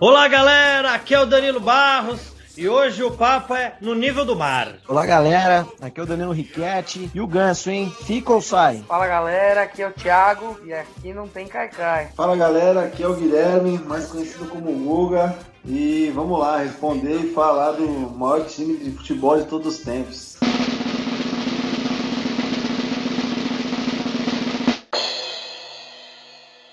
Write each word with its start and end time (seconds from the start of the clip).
Olá, 0.00 0.26
galera! 0.26 0.92
Aqui 0.92 1.14
é 1.14 1.20
o 1.20 1.24
Danilo 1.24 1.60
Barros. 1.60 2.34
E 2.56 2.68
hoje 2.68 3.02
o 3.04 3.12
papo 3.12 3.54
é 3.54 3.76
no 3.80 3.94
nível 3.94 4.24
do 4.24 4.34
mar. 4.34 4.74
Olá, 4.88 5.06
galera. 5.06 5.66
Aqui 5.80 6.00
é 6.00 6.02
o 6.02 6.06
Danilo 6.06 6.32
Riquetti. 6.32 7.10
E 7.14 7.20
o 7.20 7.26
ganso, 7.28 7.70
hein? 7.70 7.94
Fica 8.02 8.32
ou 8.32 8.40
sai? 8.40 8.82
Fala, 8.88 9.06
galera. 9.06 9.62
Aqui 9.62 9.82
é 9.82 9.88
o 9.88 9.92
Thiago. 9.92 10.60
E 10.64 10.72
aqui 10.72 11.14
não 11.14 11.28
tem 11.28 11.46
caicai. 11.46 12.08
Fala, 12.16 12.36
galera. 12.36 12.86
Aqui 12.86 13.04
é 13.04 13.08
o 13.08 13.14
Guilherme, 13.14 13.78
mais 13.78 14.06
conhecido 14.06 14.46
como 14.46 14.72
Guga. 14.72 15.36
E 15.64 16.10
vamos 16.12 16.40
lá 16.40 16.58
responder 16.58 17.14
e 17.14 17.32
falar 17.32 17.72
do 17.72 17.88
maior 17.88 18.44
time 18.46 18.76
de 18.76 18.90
futebol 18.96 19.38
de 19.38 19.46
todos 19.46 19.76
os 19.76 19.84
tempos. 19.84 20.36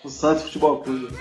O 0.03 0.09
Santos 0.09 0.43
Futebol 0.43 0.79
Clube. 0.81 1.15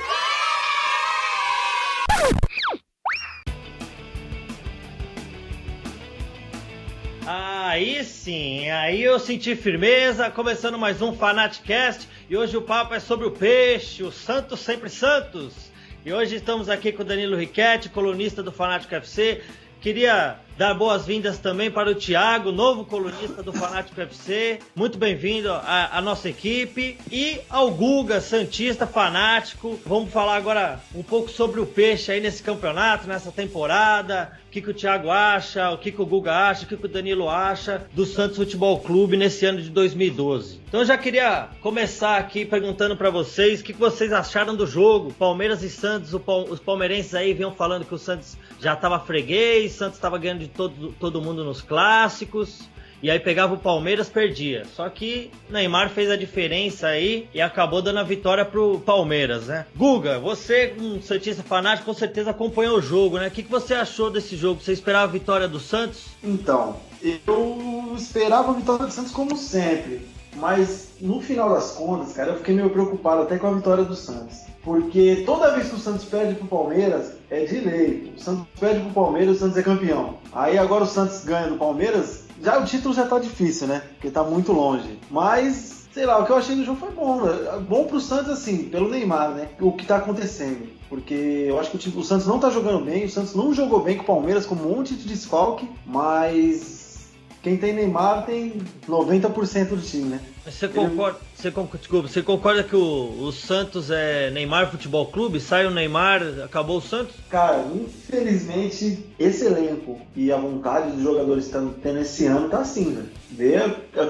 Aí 7.80 8.04
sim, 8.04 8.68
aí 8.68 9.02
eu 9.02 9.18
senti 9.18 9.56
firmeza, 9.56 10.30
começando 10.30 10.76
mais 10.76 11.00
um 11.00 11.14
Fanaticast 11.14 12.06
e 12.28 12.36
hoje 12.36 12.54
o 12.54 12.60
papo 12.60 12.92
é 12.92 13.00
sobre 13.00 13.26
o 13.26 13.30
peixe, 13.30 14.02
o 14.02 14.12
Santos 14.12 14.60
sempre 14.60 14.90
Santos. 14.90 15.72
E 16.04 16.12
hoje 16.12 16.36
estamos 16.36 16.68
aqui 16.68 16.92
com 16.92 17.00
o 17.00 17.06
Danilo 17.06 17.38
Riquetti, 17.38 17.88
colunista 17.88 18.42
do 18.42 18.52
Fanático 18.52 18.94
FC. 18.94 19.40
Queria 19.80 20.36
dar 20.58 20.74
boas-vindas 20.74 21.38
também 21.38 21.70
para 21.70 21.90
o 21.90 21.94
Thiago, 21.94 22.52
novo 22.52 22.84
colunista 22.84 23.42
do 23.42 23.50
Fanático 23.50 23.98
FC. 23.98 24.58
Muito 24.76 24.98
bem-vindo 24.98 25.50
à, 25.50 25.98
nossa 26.02 26.28
equipe. 26.28 26.98
E 27.10 27.40
ao 27.48 27.70
Guga, 27.70 28.20
Santista 28.20 28.86
Fanático. 28.86 29.80
Vamos 29.86 30.12
falar 30.12 30.36
agora 30.36 30.78
um 30.94 31.02
pouco 31.02 31.30
sobre 31.30 31.60
o 31.60 31.66
peixe 31.66 32.12
aí 32.12 32.20
nesse 32.20 32.42
campeonato, 32.42 33.08
nessa 33.08 33.32
temporada. 33.32 34.38
O 34.48 34.50
que, 34.50 34.60
que 34.60 34.68
o 34.68 34.74
Thiago 34.74 35.08
acha, 35.08 35.70
o 35.70 35.78
que, 35.78 35.90
que 35.92 36.02
o 36.02 36.04
Guga 36.04 36.34
acha, 36.34 36.64
o 36.64 36.68
que, 36.68 36.76
que 36.76 36.84
o 36.84 36.88
Danilo 36.88 37.30
acha 37.30 37.86
do 37.94 38.04
Santos 38.04 38.36
Futebol 38.36 38.80
Clube 38.80 39.16
nesse 39.16 39.46
ano 39.46 39.62
de 39.62 39.70
2012. 39.70 40.60
Então 40.68 40.80
eu 40.80 40.86
já 40.86 40.98
queria 40.98 41.48
começar 41.62 42.18
aqui 42.18 42.44
perguntando 42.44 42.96
para 42.96 43.08
vocês 43.08 43.60
o 43.60 43.64
que, 43.64 43.72
que 43.72 43.78
vocês 43.80 44.12
acharam 44.12 44.54
do 44.54 44.66
jogo. 44.66 45.10
Palmeiras 45.14 45.62
e 45.62 45.70
Santos, 45.70 46.12
os 46.12 46.60
palmeirenses 46.60 47.14
aí 47.14 47.32
vinham 47.32 47.52
falando 47.52 47.86
que 47.86 47.94
o 47.94 47.98
Santos 47.98 48.36
já 48.60 48.74
estava 48.74 48.98
freguês, 49.00 49.72
Santos 49.72 49.96
estava 49.96 50.18
ganhando 50.18 50.40
de 50.40 50.48
todo, 50.48 50.94
todo 50.98 51.22
mundo 51.22 51.44
nos 51.44 51.62
clássicos. 51.62 52.68
E 53.02 53.10
aí 53.10 53.18
pegava 53.18 53.54
o 53.54 53.58
Palmeiras, 53.58 54.10
perdia. 54.10 54.66
Só 54.76 54.86
que 54.90 55.30
Neymar 55.48 55.88
fez 55.88 56.10
a 56.10 56.16
diferença 56.16 56.88
aí 56.88 57.28
e 57.32 57.40
acabou 57.40 57.80
dando 57.80 57.98
a 57.98 58.02
vitória 58.02 58.44
pro 58.44 58.78
Palmeiras, 58.80 59.46
né? 59.46 59.64
Guga, 59.74 60.18
você, 60.18 60.74
um 60.78 61.00
Santista 61.00 61.42
fanático, 61.42 61.86
com 61.86 61.94
certeza 61.94 62.30
acompanhou 62.30 62.76
o 62.76 62.82
jogo, 62.82 63.16
né? 63.16 63.28
O 63.28 63.30
que, 63.30 63.42
que 63.42 63.50
você 63.50 63.72
achou 63.72 64.10
desse 64.10 64.36
jogo? 64.36 64.60
Você 64.60 64.72
esperava 64.72 65.04
a 65.04 65.12
vitória 65.12 65.48
do 65.48 65.58
Santos? 65.58 66.08
Então, 66.22 66.76
eu 67.02 67.94
esperava 67.96 68.50
a 68.50 68.54
vitória 68.54 68.84
do 68.84 68.92
Santos 68.92 69.12
como 69.12 69.34
sempre. 69.34 70.06
Mas 70.36 70.90
no 71.00 71.20
final 71.20 71.48
das 71.48 71.72
contas, 71.72 72.12
cara, 72.12 72.32
eu 72.32 72.36
fiquei 72.36 72.54
meio 72.54 72.70
preocupado 72.70 73.22
até 73.22 73.38
com 73.38 73.46
a 73.46 73.52
vitória 73.52 73.84
do 73.84 73.96
Santos. 73.96 74.42
Porque 74.62 75.22
toda 75.24 75.54
vez 75.54 75.70
que 75.70 75.74
o 75.74 75.78
Santos 75.78 76.04
perde 76.04 76.34
pro 76.34 76.46
Palmeiras, 76.46 77.14
é 77.30 77.44
de 77.44 77.60
lei. 77.60 78.12
O 78.16 78.20
Santos 78.20 78.46
perde 78.58 78.80
pro 78.80 78.90
Palmeiras, 78.90 79.36
o 79.36 79.38
Santos 79.38 79.56
é 79.56 79.62
campeão. 79.62 80.18
Aí 80.32 80.58
agora 80.58 80.84
o 80.84 80.86
Santos 80.86 81.24
ganha 81.24 81.48
do 81.48 81.56
Palmeiras, 81.56 82.24
já 82.42 82.58
o 82.58 82.64
título 82.64 82.94
já 82.94 83.06
tá 83.06 83.18
difícil, 83.18 83.68
né? 83.68 83.82
Porque 83.92 84.10
tá 84.10 84.24
muito 84.24 84.52
longe. 84.52 84.98
Mas, 85.10 85.88
sei 85.92 86.06
lá, 86.06 86.18
o 86.18 86.26
que 86.26 86.32
eu 86.32 86.36
achei 86.36 86.56
do 86.56 86.64
jogo 86.64 86.80
foi 86.80 86.90
bom. 86.90 87.20
Né? 87.20 87.64
Bom 87.68 87.84
pro 87.84 88.00
Santos, 88.00 88.30
assim, 88.30 88.64
pelo 88.64 88.88
Neymar, 88.88 89.30
né? 89.30 89.48
O 89.60 89.72
que 89.72 89.86
tá 89.86 89.96
acontecendo. 89.96 90.68
Porque 90.88 91.44
eu 91.48 91.60
acho 91.60 91.70
que 91.70 91.88
o, 91.88 92.00
o 92.00 92.04
Santos 92.04 92.26
não 92.26 92.38
tá 92.38 92.50
jogando 92.50 92.84
bem, 92.84 93.04
o 93.04 93.10
Santos 93.10 93.34
não 93.34 93.54
jogou 93.54 93.80
bem 93.80 93.96
com 93.96 94.02
o 94.02 94.06
Palmeiras, 94.06 94.44
com 94.44 94.54
um 94.54 94.58
monte 94.58 94.94
de 94.94 95.06
desfalque, 95.06 95.68
mas 95.86 97.10
quem 97.42 97.56
tem 97.56 97.72
Neymar 97.72 98.26
tem 98.26 98.60
90% 98.88 99.68
do 99.68 99.80
time, 99.80 100.08
né? 100.10 100.20
Você 100.44 100.68
concorda, 100.68 101.18
você, 101.34 101.50
desculpa, 101.50 102.08
você 102.08 102.22
concorda 102.22 102.62
que 102.62 102.74
o, 102.74 103.24
o, 103.24 103.30
Santos 103.30 103.90
é 103.90 104.30
Neymar 104.30 104.70
Futebol 104.70 105.06
Clube? 105.06 105.38
Sai 105.38 105.66
o 105.66 105.70
Neymar, 105.70 106.22
acabou 106.42 106.78
o 106.78 106.80
Santos? 106.80 107.14
Cara, 107.28 107.66
infelizmente, 107.74 109.04
esse 109.18 109.44
elenco 109.44 110.00
e 110.16 110.32
a 110.32 110.38
vontade 110.38 110.92
dos 110.92 111.02
jogadores 111.02 111.44
estão 111.44 111.74
tendo 111.82 112.00
esse 112.00 112.24
ano 112.26 112.48
tá 112.48 112.60
assim, 112.60 112.94
velho. 112.94 113.08
Vê 113.30 113.58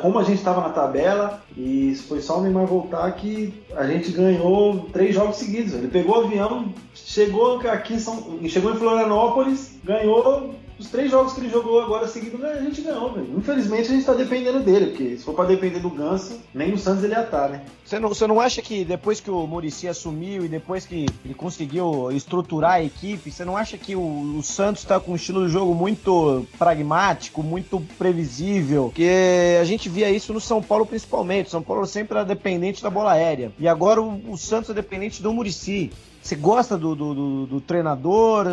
como 0.01 0.19
a 0.19 0.25
gente 0.25 0.39
estava 0.39 0.61
na 0.61 0.71
tabela 0.71 1.43
e 1.57 1.97
foi 2.09 2.21
só 2.21 2.39
o 2.39 2.43
Neymar 2.43 2.67
voltar 2.67 3.11
que 3.13 3.53
a 3.75 3.87
gente 3.87 4.13
ganhou 4.13 4.89
três 4.93 5.15
jogos 5.15 5.37
seguidos. 5.37 5.75
Ele 5.75 5.89
pegou 5.89 6.19
o 6.19 6.25
avião, 6.27 6.73
chegou 6.95 7.61
aqui 7.69 7.99
São, 7.99 8.39
chegou 8.49 8.73
em 8.73 8.79
Florianópolis, 8.79 9.73
ganhou 9.85 10.55
os 10.81 10.89
três 10.89 11.11
jogos 11.11 11.35
que 11.35 11.41
ele 11.41 11.51
jogou 11.51 11.81
agora 11.81 12.09
seguido, 12.09 12.45
a 12.45 12.57
gente 12.57 12.81
ganhou, 12.81 13.13
velho. 13.13 13.35
Infelizmente 13.37 13.93
a 13.93 13.95
gente 13.95 14.07
tá 14.07 14.15
dependendo 14.15 14.61
dele, 14.61 14.87
porque 14.87 15.19
se 15.19 15.25
for 15.25 15.35
pra 15.35 15.45
depender 15.45 15.79
do 15.79 15.91
Ganso, 15.91 16.41
nem 16.55 16.71
no 16.71 16.79
Santos 16.79 17.05
ele 17.05 17.13
ia 17.13 17.23
estar, 17.23 17.43
tá, 17.43 17.49
né? 17.49 17.63
Você 17.85 17.99
não, 17.99 18.09
você 18.09 18.27
não 18.27 18.41
acha 18.41 18.63
que 18.63 18.83
depois 18.83 19.21
que 19.21 19.31
o 19.31 19.47
Murici 19.47 19.87
assumiu 19.87 20.45
e 20.45 20.49
depois 20.49 20.87
que 20.87 21.07
ele 21.23 21.35
conseguiu 21.35 22.11
estruturar 22.13 22.73
a 22.73 22.83
equipe, 22.83 23.31
você 23.31 23.45
não 23.45 23.57
acha 23.57 23.77
que 23.77 23.95
o, 23.95 24.37
o 24.39 24.43
Santos 24.43 24.85
tá 24.85 24.99
com 24.99 25.13
um 25.13 25.17
estilo 25.17 25.47
de 25.47 25.53
jogo 25.53 25.75
muito 25.75 26.47
pragmático, 26.59 27.43
muito 27.43 27.81
previsível? 27.99 28.85
Porque 28.85 29.59
a 29.61 29.65
gente 29.65 29.89
via 29.89 30.11
isso 30.11 30.33
no 30.33 30.41
São 30.41 30.63
Paulo 30.63 30.87
principalmente. 30.87 31.49
O 31.49 31.51
São 31.51 31.63
Paulo 31.63 31.87
sempre 31.87 32.17
era 32.17 32.25
dependente 32.25 32.83
da 32.83 32.89
bola 32.89 33.13
aérea. 33.13 33.53
E 33.59 33.69
agora 33.69 34.01
o, 34.01 34.33
o 34.33 34.39
Santos 34.39 34.71
é 34.71 34.75
dependente 34.75 35.23
do 35.23 35.33
Murici. 35.33 35.91
Você 36.23 36.37
gosta 36.37 36.77
do, 36.77 36.95
do, 36.95 37.15
do, 37.15 37.47
do, 37.47 37.61
treinador? 37.61 38.47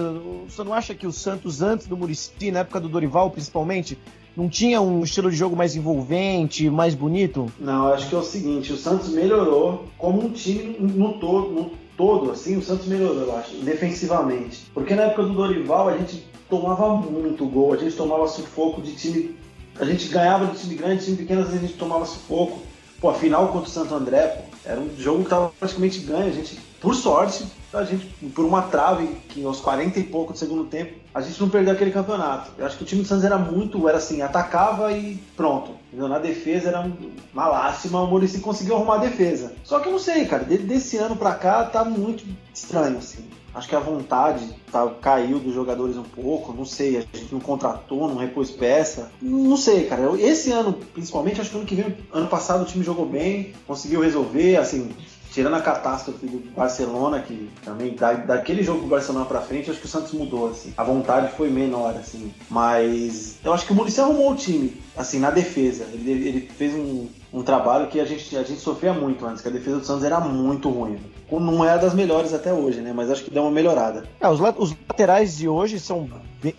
Você 0.48 0.64
não 0.64 0.74
acha 0.74 0.96
que 0.96 1.06
o 1.06 1.12
Santos, 1.12 1.62
antes 1.62 1.86
do 1.88 1.98
Murici, 1.98 2.50
na 2.52 2.60
época 2.60 2.80
do 2.80 2.88
Dorival 2.88 3.30
principalmente, 3.30 3.98
não 4.36 4.48
tinha 4.48 4.80
um 4.80 5.04
estilo 5.04 5.30
de 5.30 5.36
jogo 5.36 5.56
mais 5.56 5.76
envolvente, 5.76 6.70
mais 6.70 6.96
bonito? 6.96 7.52
Não, 7.60 7.94
acho 7.94 8.08
que 8.08 8.16
é 8.16 8.18
o 8.18 8.24
seguinte: 8.24 8.72
o 8.72 8.78
Santos 8.78 9.10
melhorou 9.10 9.86
como 9.98 10.24
um 10.24 10.32
time 10.32 10.78
no 10.80 11.14
todo, 11.14 11.50
no 11.52 11.72
todo 11.98 12.32
assim, 12.32 12.56
o 12.56 12.62
Santos 12.62 12.86
melhorou, 12.86 13.24
eu 13.24 13.36
acho, 13.36 13.56
defensivamente. 13.58 14.70
Porque 14.74 14.94
na 14.94 15.04
época 15.04 15.24
do 15.24 15.34
Dorival 15.34 15.90
a 15.90 15.98
gente 15.98 16.24
tomava 16.50 16.96
muito 16.96 17.46
gol, 17.48 17.74
a 17.74 17.78
gente 17.78 17.96
tomava 17.96 18.28
sufoco 18.28 18.82
de 18.82 18.94
time. 18.96 19.36
A 19.80 19.86
gente 19.86 20.08
ganhava 20.08 20.48
de 20.48 20.60
time 20.60 20.76
grande, 20.76 21.04
time 21.04 21.18
pequeno, 21.18 21.42
às 21.42 21.48
vezes 21.48 21.64
a 21.64 21.68
gente 21.68 21.78
tomava 21.78 22.06
sufoco. 22.06 22.62
Pô, 23.00 23.10
a 23.10 23.14
final 23.14 23.48
contra 23.50 23.68
o 23.68 23.72
Santo 23.72 23.94
André, 23.94 24.28
pô, 24.28 24.44
era 24.66 24.80
um 24.80 24.90
jogo 24.98 25.24
que 25.24 25.30
tava 25.30 25.52
praticamente 25.60 26.00
ganho. 26.00 26.28
A 26.28 26.32
gente, 26.32 26.60
por 26.80 26.96
sorte, 26.96 27.46
a 27.74 27.84
gente, 27.84 28.06
por 28.30 28.46
uma 28.46 28.64
trave, 28.64 29.08
que 29.30 29.44
aos 29.44 29.60
40 29.60 30.00
e 30.00 30.04
pouco 30.04 30.34
do 30.34 30.40
segundo 30.40 30.66
tempo, 30.66 30.94
a 31.14 31.22
gente 31.22 31.40
não 31.42 31.50
perdeu 31.50 31.74
aquele 31.74 31.92
campeonato. 31.92 32.52
Eu 32.58 32.66
acho 32.66 32.78
que 32.78 32.84
o 32.84 32.86
time 32.86 33.02
do 33.02 33.08
Santos 33.08 33.26
era 33.26 33.38
muito, 33.38 33.88
era 33.88 33.98
assim, 33.98 34.22
atacava 34.22 34.92
e 34.92 35.18
pronto. 35.36 35.72
Na 35.92 36.20
defesa 36.20 36.70
era 36.70 36.92
uma 37.34 37.48
lástima, 37.48 38.02
o 38.02 38.08
Maurício 38.08 38.40
conseguiu 38.42 38.76
arrumar 38.76 38.96
a 38.96 39.00
defesa. 39.00 39.54
Só 39.64 39.80
que 39.80 39.88
eu 39.88 39.92
não 39.92 40.00
sei, 40.00 40.26
cara, 40.26 40.44
desse 40.44 40.98
ano 40.98 41.16
pra 41.16 41.34
cá 41.34 41.64
tá 41.64 41.84
muito 41.84 42.24
estranho, 42.54 42.98
assim. 42.98 43.26
Acho 43.56 43.68
que 43.68 43.76
a 43.76 43.80
vontade 43.80 44.48
tá, 44.72 44.88
caiu 45.02 45.40
dos 45.40 45.56
jogadores 45.56 45.98
um 45.98 46.04
pouco, 46.04 46.54
não 46.54 46.64
sei, 46.64 46.98
a 46.98 47.18
gente 47.18 47.34
não 47.34 47.40
contratou, 47.40 48.08
não 48.08 48.16
repôs 48.16 48.52
peça. 48.52 49.12
Não 49.20 49.58
sei, 49.58 49.86
cara. 49.86 50.04
Esse 50.22 50.52
ano, 50.52 50.74
principalmente, 50.94 51.42
acho 51.42 51.50
que 51.50 51.58
ano 51.58 51.66
que 51.66 51.74
vem, 51.74 51.98
ano 52.14 52.28
passado 52.28 52.62
o 52.62 52.66
time 52.66 52.84
jogou 52.84 53.08
bem, 53.08 53.54
conseguiu 53.66 54.02
resolver, 54.02 54.58
assim, 54.58 54.92
tirando 55.38 55.54
a 55.54 55.62
catástrofe 55.62 56.26
do 56.26 56.52
Barcelona, 56.56 57.20
que 57.20 57.52
também 57.64 57.94
da, 57.94 58.14
daquele 58.14 58.64
jogo 58.64 58.82
do 58.82 58.88
Barcelona 58.88 59.24
pra 59.24 59.40
frente, 59.40 59.70
acho 59.70 59.80
que 59.80 59.86
o 59.86 59.90
Santos 59.90 60.12
mudou, 60.14 60.50
assim. 60.50 60.74
A 60.76 60.84
vontade 60.84 61.32
foi 61.34 61.48
menor, 61.48 61.92
assim. 61.92 62.34
Mas 62.50 63.38
eu 63.46 63.54
acho 63.54 63.64
que 63.64 63.72
o 63.72 63.76
Muricy 63.76 64.02
arrumou 64.02 64.32
o 64.32 64.36
time, 64.36 64.82
assim, 64.98 65.20
na 65.20 65.30
defesa. 65.30 65.86
Ele, 65.94 66.10
ele 66.28 66.50
fez 66.58 66.74
um, 66.74 67.08
um 67.32 67.44
trabalho 67.44 67.86
que 67.86 68.00
a 68.00 68.06
gente, 68.06 68.36
a 68.36 68.42
gente 68.42 68.60
sofria 68.60 68.94
muito 68.94 69.28
antes, 69.28 69.44
que 69.44 69.48
a 69.48 69.52
defesa 69.52 69.78
do 69.78 69.86
Santos 69.86 70.04
era 70.04 70.20
muito 70.20 70.72
ruim. 70.72 70.98
Não 71.32 71.64
é 71.64 71.78
das 71.78 71.94
melhores 71.94 72.34
até 72.34 72.52
hoje, 72.52 72.82
né? 72.82 72.92
Mas 72.92 73.12
acho 73.12 73.24
que 73.24 73.30
deu 73.30 73.44
uma 73.44 73.52
melhorada. 73.52 74.06
É, 74.20 74.28
os, 74.28 74.40
os 74.58 74.76
laterais 74.90 75.38
de 75.38 75.48
hoje 75.48 75.80
são. 75.80 76.10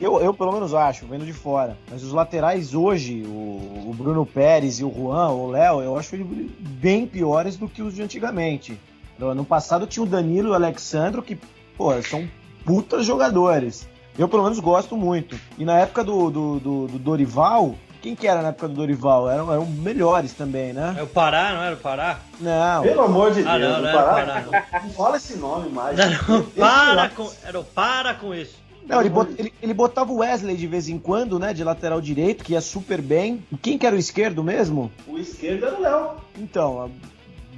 Eu, 0.01 0.21
eu 0.21 0.35
pelo 0.35 0.53
menos 0.53 0.75
acho, 0.75 1.07
vendo 1.07 1.25
de 1.25 1.33
fora. 1.33 1.77
Mas 1.91 2.03
os 2.03 2.13
laterais 2.13 2.75
hoje, 2.75 3.23
o, 3.23 3.89
o 3.89 3.95
Bruno 3.97 4.27
Pérez 4.27 4.81
e 4.81 4.85
o 4.85 4.93
Juan, 4.93 5.29
o 5.29 5.51
Léo, 5.51 5.81
eu 5.81 5.97
acho 5.97 6.17
bem 6.17 7.07
piores 7.07 7.57
do 7.57 7.69
que 7.69 7.83
os 7.83 7.95
de 7.95 8.03
antigamente. 8.03 8.79
No 9.19 9.29
ano 9.29 9.45
passado 9.45 9.87
tinha 9.87 10.03
o 10.03 10.07
Danilo 10.07 10.49
e 10.49 10.51
o 10.51 10.55
Alexandro, 10.55 11.23
que, 11.23 11.39
pô, 11.77 12.01
são 12.03 12.29
putas 12.65 13.07
jogadores. 13.07 13.89
Eu, 14.19 14.29
pelo 14.29 14.43
menos, 14.43 14.59
gosto 14.59 14.97
muito. 14.97 15.39
E 15.57 15.65
na 15.65 15.79
época 15.79 16.03
do, 16.03 16.29
do, 16.29 16.59
do, 16.59 16.87
do 16.89 16.99
Dorival, 16.99 17.77
quem 18.03 18.17
que 18.17 18.27
era 18.27 18.43
na 18.43 18.49
época 18.49 18.67
do 18.69 18.75
Dorival? 18.75 19.31
Eram, 19.31 19.53
eram 19.53 19.67
melhores 19.67 20.33
também, 20.33 20.73
né? 20.73 20.97
É 20.99 21.03
o 21.03 21.07
Pará, 21.07 21.55
não 21.55 21.63
era 21.63 21.75
o 21.77 21.79
Pará? 21.79 22.19
Não. 22.41 22.83
Pelo 22.83 23.03
amor 23.03 23.33
de 23.33 23.47
ah, 23.47 23.59
Deus, 23.59 23.73
não, 23.73 23.83
não 23.83 23.93
Pará, 23.93 24.13
Pará. 24.13 24.41
Não, 24.43 24.83
não 24.83 24.91
fala 24.91 25.17
esse 25.17 25.37
nome 25.37 25.69
mais. 25.69 25.97
Não, 25.97 26.39
não, 26.39 26.43
para 26.45 27.09
com, 27.11 27.31
era 27.45 27.61
o 27.61 27.65
para 27.65 28.15
com 28.15 28.35
isso. 28.35 28.57
Não, 28.89 29.01
ele, 29.01 29.11
bot, 29.11 29.35
ele, 29.39 29.53
ele, 29.63 29.75
botava 29.75 30.11
o 30.11 30.19
Wesley 30.19 30.57
de 30.57 30.67
vez 30.67 30.89
em 30.89 30.99
quando, 30.99 31.39
né? 31.39 31.53
De 31.53 31.63
lateral 31.63 32.01
direito, 32.01 32.43
que 32.43 32.55
ia 32.55 32.61
super 32.61 33.03
bem. 33.03 33.45
E 33.53 33.57
quem 33.57 33.77
que 33.77 33.87
era 33.87 33.95
o 33.95 33.99
esquerdo 33.99 34.43
mesmo? 34.43 34.91
O 35.07 35.19
esquerdo 35.19 35.67
era 35.67 35.77
o 35.77 35.81
Léo. 35.83 36.11
Então, 36.39 36.91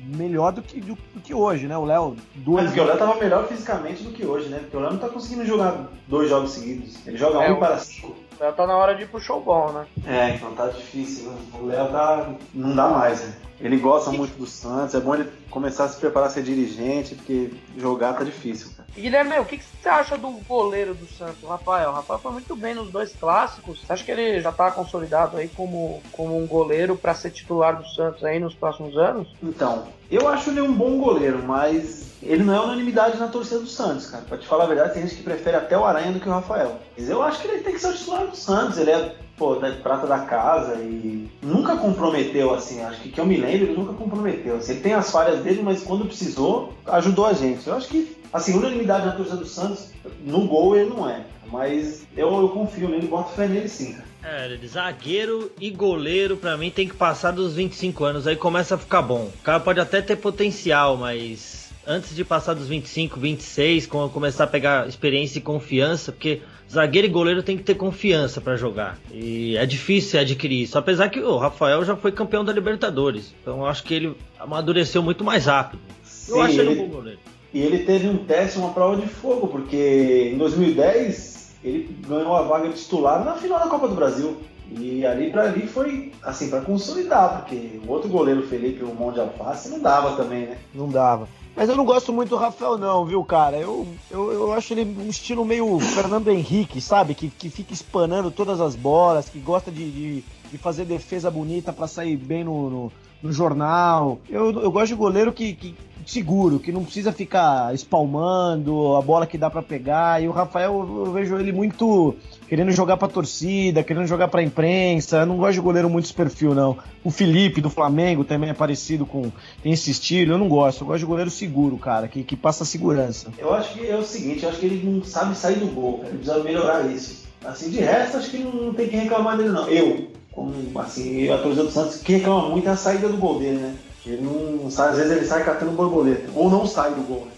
melhor 0.05 0.53
do 0.53 0.61
que, 0.61 0.81
do, 0.81 0.99
do 1.15 1.21
que 1.23 1.33
hoje, 1.33 1.67
né? 1.67 1.79
O 1.79 1.85
Léo, 1.85 2.17
dois. 2.35 2.65
Mas 2.65 2.77
o 2.77 2.85
Léo 2.85 2.99
tava 2.99 3.15
melhor 3.21 3.47
fisicamente 3.47 4.03
do 4.03 4.11
que 4.11 4.27
hoje, 4.27 4.49
né? 4.49 4.59
Porque 4.59 4.77
o 4.77 4.81
Léo 4.81 4.91
não 4.91 4.99
tá 4.99 5.09
conseguindo 5.09 5.45
jogar 5.45 5.89
dois 6.09 6.29
jogos 6.29 6.51
seguidos. 6.51 6.97
Ele 7.07 7.17
joga 7.17 7.45
é, 7.45 7.53
um 7.53 7.59
para 7.59 7.79
cinco. 7.79 8.17
Já 8.39 8.51
tá 8.53 8.67
na 8.67 8.77
hora 8.77 8.95
de 8.95 9.03
ir 9.03 9.09
pro 9.09 9.21
show 9.21 9.41
bom, 9.41 9.71
né? 9.71 9.87
É, 10.07 10.35
então 10.35 10.53
tá 10.55 10.67
difícil. 10.69 11.31
Né? 11.31 11.37
O 11.61 11.67
Léo 11.67 11.89
tá. 11.91 12.35
não 12.53 12.75
dá 12.75 12.89
mais, 12.89 13.21
né? 13.21 13.35
Ele 13.61 13.77
gosta 13.77 14.11
muito 14.11 14.39
do 14.39 14.47
Santos, 14.47 14.95
é 14.95 15.01
bom 15.01 15.15
ele 15.15 15.31
começar 15.51 15.85
a 15.85 15.89
se 15.89 16.01
preparar 16.01 16.29
a 16.29 16.33
ser 16.33 16.43
dirigente, 16.43 17.15
porque 17.15 17.53
jogar 17.77 18.15
tá 18.15 18.25
difícil. 18.25 18.71
E 18.97 19.03
Guilherme, 19.03 19.39
o 19.39 19.45
que, 19.45 19.59
que 19.59 19.65
você 19.65 19.89
acha 19.89 20.19
do 20.19 20.31
goleiro 20.49 20.95
do 20.95 21.07
Santos, 21.07 21.43
Rafael? 21.43 21.93
Rafael 21.93 22.19
foi 22.21 22.33
muito 22.33 22.57
bem 22.57 22.75
nos 22.75 22.91
dois 22.91 23.15
clássicos. 23.15 23.87
Você 23.87 23.93
acha 23.93 24.05
que 24.05 24.11
ele 24.11 24.41
já 24.41 24.51
tá 24.51 24.71
consolidado 24.73 25.37
aí 25.37 25.49
como, 25.49 26.03
como 26.13 26.37
um 26.37 26.47
goleiro 26.47 26.97
para 26.97 27.15
ser 27.15 27.31
titular 27.31 27.77
do 27.77 27.87
Santos 27.87 28.25
aí 28.25 28.41
nos 28.41 28.55
próximos 28.55 28.97
anos? 28.99 29.37
Então, 29.43 30.00
eu 30.11 30.29
acho 30.29 30.51
ele 30.51 30.61
um 30.61 30.73
bom 30.73 30.99
goleiro, 30.99 31.43
mas 31.47 32.07
ele 32.23 32.43
não 32.43 32.55
é 32.55 32.61
unanimidade 32.61 33.19
na 33.19 33.29
torcida 33.29 33.61
do 33.61 33.67
Santos, 33.67 34.07
cara. 34.07 34.25
Pra 34.29 34.39
te 34.39 34.47
falar 34.47 34.65
a 34.65 34.69
verdade, 34.69 34.95
tem 34.95 35.03
gente 35.03 35.17
que 35.17 35.23
prefere 35.23 35.57
até 35.57 35.77
o 35.79 35.85
Aranha 35.85 36.13
do 36.13 36.21
que 36.21 36.29
o 36.29 36.33
Rafael. 36.33 36.79
Mas 36.97 37.09
eu 37.09 37.23
acho 37.23 37.41
que 37.41 37.49
ele 37.49 37.63
tem 37.63 37.73
que 37.73 37.81
ser 37.81 37.89
o 37.89 37.95
titular 37.95 38.27
do 38.27 38.37
Santos. 38.37 38.79
Ele 38.79 38.91
é 38.91 39.15
pô, 39.41 39.55
da 39.55 39.73
prata 39.73 40.07
da 40.07 40.19
casa 40.19 40.75
e 40.75 41.27
nunca 41.43 41.75
comprometeu, 41.75 42.53
assim, 42.53 42.83
acho 42.83 43.01
que 43.01 43.09
que 43.09 43.19
eu 43.19 43.25
me 43.25 43.39
lembro, 43.39 43.69
ele 43.69 43.77
nunca 43.77 43.95
comprometeu. 43.95 44.57
Assim, 44.57 44.73
ele 44.73 44.83
tem 44.83 44.93
as 44.93 45.11
falhas 45.11 45.43
dele, 45.43 45.63
mas 45.63 45.83
quando 45.83 46.05
precisou, 46.05 46.75
ajudou 46.85 47.25
a 47.25 47.33
gente. 47.33 47.67
Eu 47.67 47.75
acho 47.75 47.89
que, 47.89 48.19
assim, 48.31 48.55
unanimidade 48.55 49.07
na 49.07 49.13
torcida 49.13 49.39
do 49.39 49.47
Santos, 49.47 49.89
no 50.23 50.47
gol 50.47 50.77
ele 50.77 50.91
não 50.91 51.09
é, 51.09 51.25
mas 51.51 52.07
eu, 52.17 52.29
eu 52.41 52.49
confio 52.51 52.89
nele, 52.89 53.07
boto 53.07 53.33
fé 53.35 53.47
nele 53.47 53.69
sim, 53.69 53.95
cara. 53.95 54.11
É, 54.23 54.59
zagueiro 54.67 55.51
e 55.59 55.71
goleiro, 55.71 56.37
para 56.37 56.57
mim, 56.57 56.71
tem 56.71 56.87
que 56.87 56.95
passar 56.95 57.31
dos 57.31 57.55
25 57.55 58.05
anos, 58.05 58.27
aí 58.27 58.37
começa 58.37 58.75
a 58.75 58.79
ficar 58.79 59.03
bom. 59.03 59.31
O 59.41 59.43
cara 59.43 59.59
pode 59.59 59.81
até 59.81 60.03
ter 60.03 60.17
potencial, 60.17 60.97
mas 60.97 61.71
antes 61.87 62.15
de 62.15 62.25
passar 62.25 62.55
dos 62.55 62.69
25, 62.69 63.19
26, 63.19 63.87
começar 63.87 64.45
a 64.45 64.47
pegar 64.47 64.87
experiência 64.87 65.39
e 65.39 65.43
confiança, 65.43 66.13
porque 66.13 66.43
zagueiro 66.71 67.07
e 67.07 67.11
goleiro 67.11 67.43
tem 67.43 67.57
que 67.57 67.63
ter 67.63 67.75
confiança 67.75 68.41
para 68.41 68.57
jogar. 68.57 68.99
E 69.11 69.57
é 69.57 69.65
difícil 69.65 70.21
adquirir 70.21 70.63
isso. 70.63 70.79
Apesar 70.79 71.09
que 71.09 71.21
o 71.21 71.37
Rafael 71.37 71.85
já 71.85 71.97
foi 71.97 72.13
campeão 72.13 72.45
da 72.45 72.53
Libertadores. 72.53 73.35
Então 73.41 73.59
eu 73.59 73.67
acho 73.67 73.83
que 73.83 73.95
ele 73.95 74.17
amadureceu 74.39 75.03
muito 75.03 75.25
mais 75.25 75.47
rápido. 75.47 75.81
Sim, 76.05 76.33
eu 76.33 76.43
acho 76.43 76.61
ele, 76.61 76.71
ele 76.71 76.81
um 76.81 76.89
bom 76.89 76.95
goleiro. 76.95 77.19
E 77.53 77.61
ele 77.61 77.81
teve 77.81 78.07
um 78.07 78.19
teste, 78.19 78.59
uma 78.59 78.73
prova 78.73 79.01
de 79.01 79.09
fogo, 79.09 79.49
porque 79.49 80.31
em 80.33 80.39
2010 80.39 81.40
ele 81.63 81.97
ganhou 82.07 82.37
a 82.37 82.43
vaga 82.43 82.69
titular 82.71 83.25
na 83.25 83.35
final 83.35 83.59
da 83.59 83.69
Copa 83.69 83.89
do 83.89 83.95
Brasil. 83.95 84.37
E 84.73 85.05
ali 85.05 85.31
para 85.31 85.45
ali 85.45 85.67
foi 85.67 86.13
assim 86.23 86.49
para 86.49 86.61
consolidar, 86.61 87.41
porque 87.41 87.81
o 87.85 87.91
outro 87.91 88.09
goleiro 88.09 88.47
Felipe, 88.47 88.85
o 88.85 88.95
Mão 88.95 89.13
de 89.13 89.19
Alface, 89.19 89.69
não 89.69 89.81
dava 89.81 90.15
também, 90.15 90.47
né? 90.47 90.59
Não 90.73 90.89
dava. 90.89 91.29
Mas 91.57 91.69
eu 91.69 91.77
não 91.77 91.85
gosto 91.85 92.13
muito 92.13 92.31
do 92.31 92.37
Rafael, 92.37 92.79
não, 92.79 93.05
viu, 93.05 93.23
cara? 93.25 93.57
Eu, 93.57 93.87
eu, 94.11 94.33
eu 94.33 94.53
acho 94.53 94.73
ele 94.73 94.85
um 94.85 95.09
estilo 95.09 95.45
meio 95.45 95.79
Fernando 95.81 96.29
Henrique, 96.29 96.81
sabe? 96.81 97.15
Que, 97.15 97.29
que 97.29 97.51
fica 97.51 97.73
espanando 97.73 98.31
todas 98.31 98.61
as 98.61 98.77
bolas, 98.77 99.29
que 99.29 99.41
gosta 99.41 99.71
de, 99.71 99.91
de, 99.91 100.25
de 100.51 100.59
fazer 100.59 100.85
defesa 100.85 101.31
bonita 101.31 101.73
para 101.73 101.89
sair 101.89 102.17
bem 102.17 102.45
no, 102.45 102.71
no, 102.71 102.93
no, 103.21 103.33
jornal. 103.33 104.21
Eu, 104.29 104.53
eu 104.63 104.71
gosto 104.71 104.89
de 104.89 104.95
goleiro 104.95 105.33
que, 105.33 105.55
que 105.55 105.75
seguro, 106.07 106.59
que 106.59 106.73
não 106.73 106.85
precisa 106.85 107.13
ficar 107.13 107.75
espalmando 107.75 108.97
a 108.97 109.03
bola 109.03 109.27
que 109.27 109.39
dá 109.39 109.51
para 109.51 109.63
pegar. 109.63 110.23
E 110.23 110.29
o 110.29 110.33
Rafael, 110.33 111.05
eu 111.07 111.13
vejo 111.13 111.37
ele 111.39 111.53
muito 111.53 112.17
querendo 112.49 112.73
jogar 112.73 112.97
pra 112.97 113.09
torcida, 113.09 113.83
querendo 113.83 114.07
jogar 114.07 114.29
pra 114.29 114.43
imprensa. 114.43 115.19
Eu 115.19 115.27
não 115.27 115.37
gosto 115.37 115.55
de 115.55 115.61
goleiro 115.61 115.89
muito 115.89 116.07
esse 116.07 116.15
perfil, 116.15 116.55
não. 116.55 116.77
O 117.05 117.11
Felipe 117.11 117.61
do 117.61 117.71
Flamengo 117.71 118.25
também 118.25 118.51
é 118.51 118.55
parecido 118.55 119.07
com. 119.07 119.31
tem 119.63 119.73
esse 119.73 119.91
estilo. 119.91 120.33
Eu 120.33 120.39
não 120.39 120.49
gosto. 120.49 120.83
Eu 120.83 120.87
gosto 120.87 121.01
de 121.01 121.07
goleiro 121.07 121.31
seguro, 121.31 121.77
cara, 121.79 122.09
que, 122.09 122.23
que 122.23 122.37
passa 122.37 122.65
segurança. 122.65 123.33
Eu 123.39 123.55
acho 123.55 123.75
que 123.75 123.87
é 123.87 123.97
o 123.97 124.03
seguinte, 124.03 124.43
eu 124.43 124.49
acho 124.49 124.59
que 124.59 124.67
ele 124.67 124.89
não 124.89 125.05
sabe 125.05 125.37
sair 125.37 125.59
do 125.59 125.67
gol, 125.67 126.01
Ele 126.05 126.19
precisa 126.19 126.43
melhorar 126.43 126.87
isso. 126.91 127.29
Assim, 127.45 127.71
de 127.71 127.79
resto, 127.79 128.19
acho 128.19 128.31
que 128.31 128.39
não 128.39 128.75
tem 128.75 128.89
que 128.89 128.97
reclamar 128.97 129.37
dele, 129.37 129.51
não. 129.51 129.67
Eu, 129.69 130.09
como 130.33 130.53
assim, 130.79 131.29
a 131.31 131.39
torcida 131.39 131.65
do 131.65 131.71
Santos, 131.71 131.97
que 132.03 132.15
reclama 132.15 132.49
muito 132.51 132.69
é 132.69 132.73
a 132.73 132.77
saída 132.77 133.09
do 133.09 133.17
gol 133.17 133.39
dele, 133.39 133.59
né? 133.59 133.75
Ele 134.07 134.23
não, 134.23 134.67
às 134.67 134.97
vezes 134.97 135.13
ele 135.13 135.27
sai 135.27 135.45
catando 135.45 135.73
borboleta, 135.73 136.31
ou 136.35 136.51
não 136.51 136.67
sai 136.67 136.95
do 136.95 137.03
gol. 137.03 137.27
Né? 137.27 137.33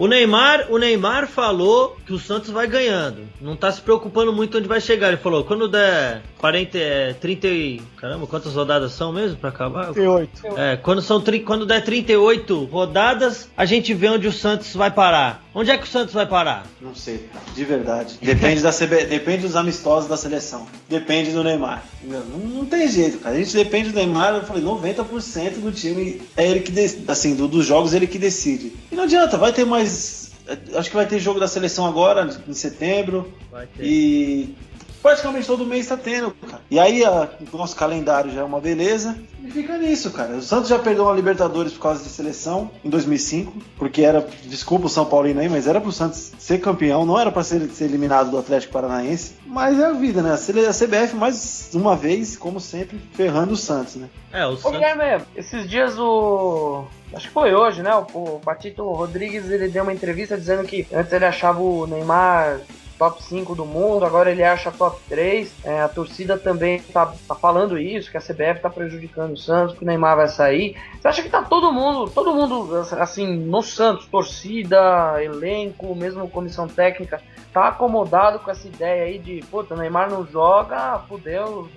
O 0.00 0.06
Neymar, 0.06 0.68
o 0.70 0.78
Neymar 0.78 1.28
falou 1.28 1.94
que 2.06 2.14
o 2.14 2.18
Santos 2.18 2.48
vai 2.48 2.66
ganhando. 2.66 3.28
Não 3.38 3.54
tá 3.54 3.70
se 3.70 3.82
preocupando 3.82 4.32
muito 4.32 4.56
onde 4.56 4.66
vai 4.66 4.80
chegar. 4.80 5.08
Ele 5.08 5.18
falou, 5.18 5.44
quando 5.44 5.68
der 5.68 6.22
40, 6.38 6.78
é, 6.78 7.12
30 7.12 7.46
e... 7.48 7.82
Caramba, 7.98 8.26
quantas 8.26 8.54
rodadas 8.54 8.92
são 8.92 9.12
mesmo 9.12 9.36
para 9.36 9.50
acabar? 9.50 9.92
38. 9.92 10.58
É, 10.58 10.78
quando, 10.78 11.02
são, 11.02 11.22
quando 11.44 11.66
der 11.66 11.84
38 11.84 12.64
rodadas, 12.64 13.50
a 13.54 13.66
gente 13.66 13.92
vê 13.92 14.08
onde 14.08 14.26
o 14.26 14.32
Santos 14.32 14.72
vai 14.74 14.90
parar. 14.90 15.44
Onde 15.54 15.70
é 15.70 15.76
que 15.76 15.84
o 15.84 15.86
Santos 15.86 16.14
vai 16.14 16.24
parar? 16.24 16.64
Não 16.80 16.94
sei, 16.94 17.28
de 17.54 17.64
verdade. 17.64 18.16
Depende 18.22 18.62
da 18.62 18.72
CB, 18.72 19.04
depende 19.06 19.42
dos 19.42 19.56
amistosos 19.56 20.08
da 20.08 20.16
seleção. 20.16 20.66
Depende 20.88 21.32
do 21.32 21.42
Neymar. 21.42 21.84
Não, 22.04 22.20
não, 22.20 22.64
tem 22.64 22.88
jeito, 22.88 23.18
cara. 23.18 23.34
A 23.34 23.38
gente 23.38 23.54
depende 23.54 23.90
do 23.90 23.96
Neymar, 23.96 24.34
eu 24.34 24.44
falei, 24.44 24.62
90% 24.62 25.60
do 25.60 25.72
time 25.72 26.22
é 26.36 26.48
ele 26.48 26.60
que 26.60 26.70
decide, 26.70 27.04
assim, 27.08 27.34
do, 27.34 27.48
dos 27.48 27.66
jogos 27.66 27.92
ele 27.92 28.06
que 28.06 28.18
decide. 28.18 28.72
Não 29.00 29.06
adianta, 29.06 29.38
vai 29.38 29.50
ter 29.50 29.64
mais 29.64 30.30
acho 30.76 30.90
que 30.90 30.96
vai 30.96 31.06
ter 31.06 31.18
jogo 31.18 31.40
da 31.40 31.48
seleção 31.48 31.86
agora, 31.86 32.28
em 32.46 32.52
setembro. 32.52 33.32
Vai 33.50 33.66
ter. 33.66 33.82
E 33.82 34.54
praticamente 35.00 35.46
todo 35.46 35.64
mês 35.64 35.86
tá 35.86 35.96
tendo, 35.96 36.30
cara. 36.32 36.59
E 36.70 36.78
aí 36.78 37.04
a, 37.04 37.28
o 37.52 37.56
nosso 37.56 37.74
calendário 37.74 38.30
já 38.30 38.42
é 38.42 38.44
uma 38.44 38.60
beleza. 38.60 39.18
E 39.42 39.50
fica 39.50 39.76
nisso, 39.76 40.10
cara. 40.12 40.34
O 40.34 40.42
Santos 40.42 40.68
já 40.68 40.78
perdeu 40.78 41.04
uma 41.04 41.14
Libertadores 41.14 41.72
por 41.72 41.80
causa 41.80 42.02
de 42.02 42.08
seleção 42.08 42.70
em 42.84 42.88
2005, 42.88 43.52
porque 43.76 44.02
era, 44.02 44.24
desculpa 44.44 44.86
o 44.86 44.88
São 44.88 45.04
Paulino 45.04 45.40
aí, 45.40 45.48
mas 45.48 45.66
era 45.66 45.80
pro 45.80 45.90
Santos 45.90 46.32
ser 46.38 46.58
campeão, 46.58 47.04
não 47.04 47.18
era 47.18 47.32
para 47.32 47.42
ser, 47.42 47.60
ser, 47.70 47.84
eliminado 47.86 48.30
do 48.30 48.38
Atlético 48.38 48.72
Paranaense. 48.72 49.34
Mas 49.44 49.80
é 49.80 49.86
a 49.86 49.92
vida, 49.92 50.22
né? 50.22 50.32
A 50.32 50.72
CBF 50.72 51.16
mais 51.16 51.70
uma 51.74 51.96
vez, 51.96 52.36
como 52.36 52.60
sempre, 52.60 53.00
ferrando 53.14 53.54
o 53.54 53.56
Santos, 53.56 53.96
né? 53.96 54.08
É, 54.32 54.46
o 54.46 54.56
Santos. 54.56 54.80
Ô, 54.80 55.26
esses 55.36 55.68
dias 55.68 55.98
o 55.98 56.84
acho 57.12 57.26
que 57.26 57.34
foi 57.34 57.54
hoje, 57.54 57.82
né? 57.82 57.90
O, 58.14 58.40
Patito 58.44 58.84
Rodrigues 58.84 59.50
ele 59.50 59.68
deu 59.68 59.82
uma 59.82 59.92
entrevista 59.92 60.36
dizendo 60.36 60.64
que 60.64 60.86
antes 60.92 61.12
ele 61.12 61.24
achava 61.24 61.60
o 61.60 61.86
Neymar 61.86 62.60
top 63.00 63.22
5 63.22 63.54
do 63.54 63.64
mundo, 63.64 64.04
agora 64.04 64.30
ele 64.30 64.44
acha 64.44 64.70
top 64.70 65.00
3. 65.08 65.50
É, 65.64 65.80
a 65.80 65.88
torcida 65.88 66.36
também 66.36 66.82
tá, 66.82 67.14
tá, 67.26 67.34
falando 67.34 67.78
isso, 67.78 68.10
que 68.10 68.18
a 68.18 68.20
CBF 68.20 68.60
tá 68.60 68.68
prejudicando 68.68 69.32
o 69.32 69.38
Santos, 69.38 69.78
que 69.78 69.82
o 69.82 69.86
Neymar 69.86 70.16
vai 70.16 70.28
sair. 70.28 70.76
Você 71.00 71.08
acha 71.08 71.22
que 71.22 71.30
tá 71.30 71.40
todo 71.40 71.72
mundo, 71.72 72.10
todo 72.10 72.34
mundo, 72.34 72.76
assim, 72.98 73.26
no 73.38 73.62
Santos, 73.62 74.04
torcida, 74.04 75.16
elenco, 75.18 75.94
mesmo 75.94 76.28
comissão 76.28 76.68
técnica, 76.68 77.22
tá 77.54 77.68
acomodado 77.68 78.38
com 78.40 78.50
essa 78.50 78.68
ideia 78.68 79.04
aí 79.04 79.18
de, 79.18 79.42
puta, 79.50 79.74
o 79.74 79.78
Neymar 79.78 80.10
não 80.10 80.26
joga, 80.26 80.98
fudeu, 81.08 81.70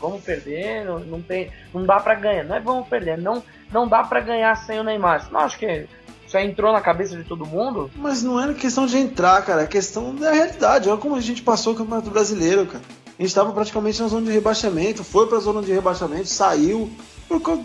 vamos 0.00 0.22
perder, 0.22 0.86
não, 0.86 0.98
não, 0.98 1.20
tem, 1.20 1.50
não 1.74 1.84
dá 1.84 2.00
para 2.00 2.14
ganhar, 2.14 2.44
não 2.44 2.56
é 2.56 2.60
vamos 2.60 2.88
perder, 2.88 3.18
não, 3.18 3.42
não 3.70 3.86
dá 3.86 4.02
para 4.02 4.20
ganhar 4.20 4.56
sem 4.56 4.80
o 4.80 4.82
Neymar. 4.82 5.30
Não 5.30 5.40
acho 5.40 5.58
que 5.58 5.86
já 6.30 6.42
entrou 6.42 6.72
na 6.72 6.80
cabeça 6.80 7.16
de 7.16 7.24
todo 7.24 7.44
mundo? 7.44 7.90
Mas 7.96 8.22
não 8.22 8.40
é 8.40 8.54
questão 8.54 8.86
de 8.86 8.96
entrar, 8.96 9.44
cara. 9.44 9.62
É 9.62 9.66
questão 9.66 10.14
da 10.14 10.30
realidade. 10.30 10.88
Olha 10.88 10.98
como 10.98 11.16
a 11.16 11.20
gente 11.20 11.42
passou 11.42 11.72
o 11.72 11.76
Campeonato 11.76 12.10
Brasileiro, 12.10 12.66
cara. 12.66 12.84
A 13.18 13.22
gente 13.22 13.28
estava 13.28 13.52
praticamente 13.52 14.00
na 14.00 14.08
zona 14.08 14.26
de 14.26 14.32
rebaixamento, 14.32 15.04
foi 15.04 15.26
para 15.26 15.36
a 15.36 15.40
zona 15.40 15.60
de 15.60 15.72
rebaixamento, 15.72 16.26
saiu. 16.26 16.90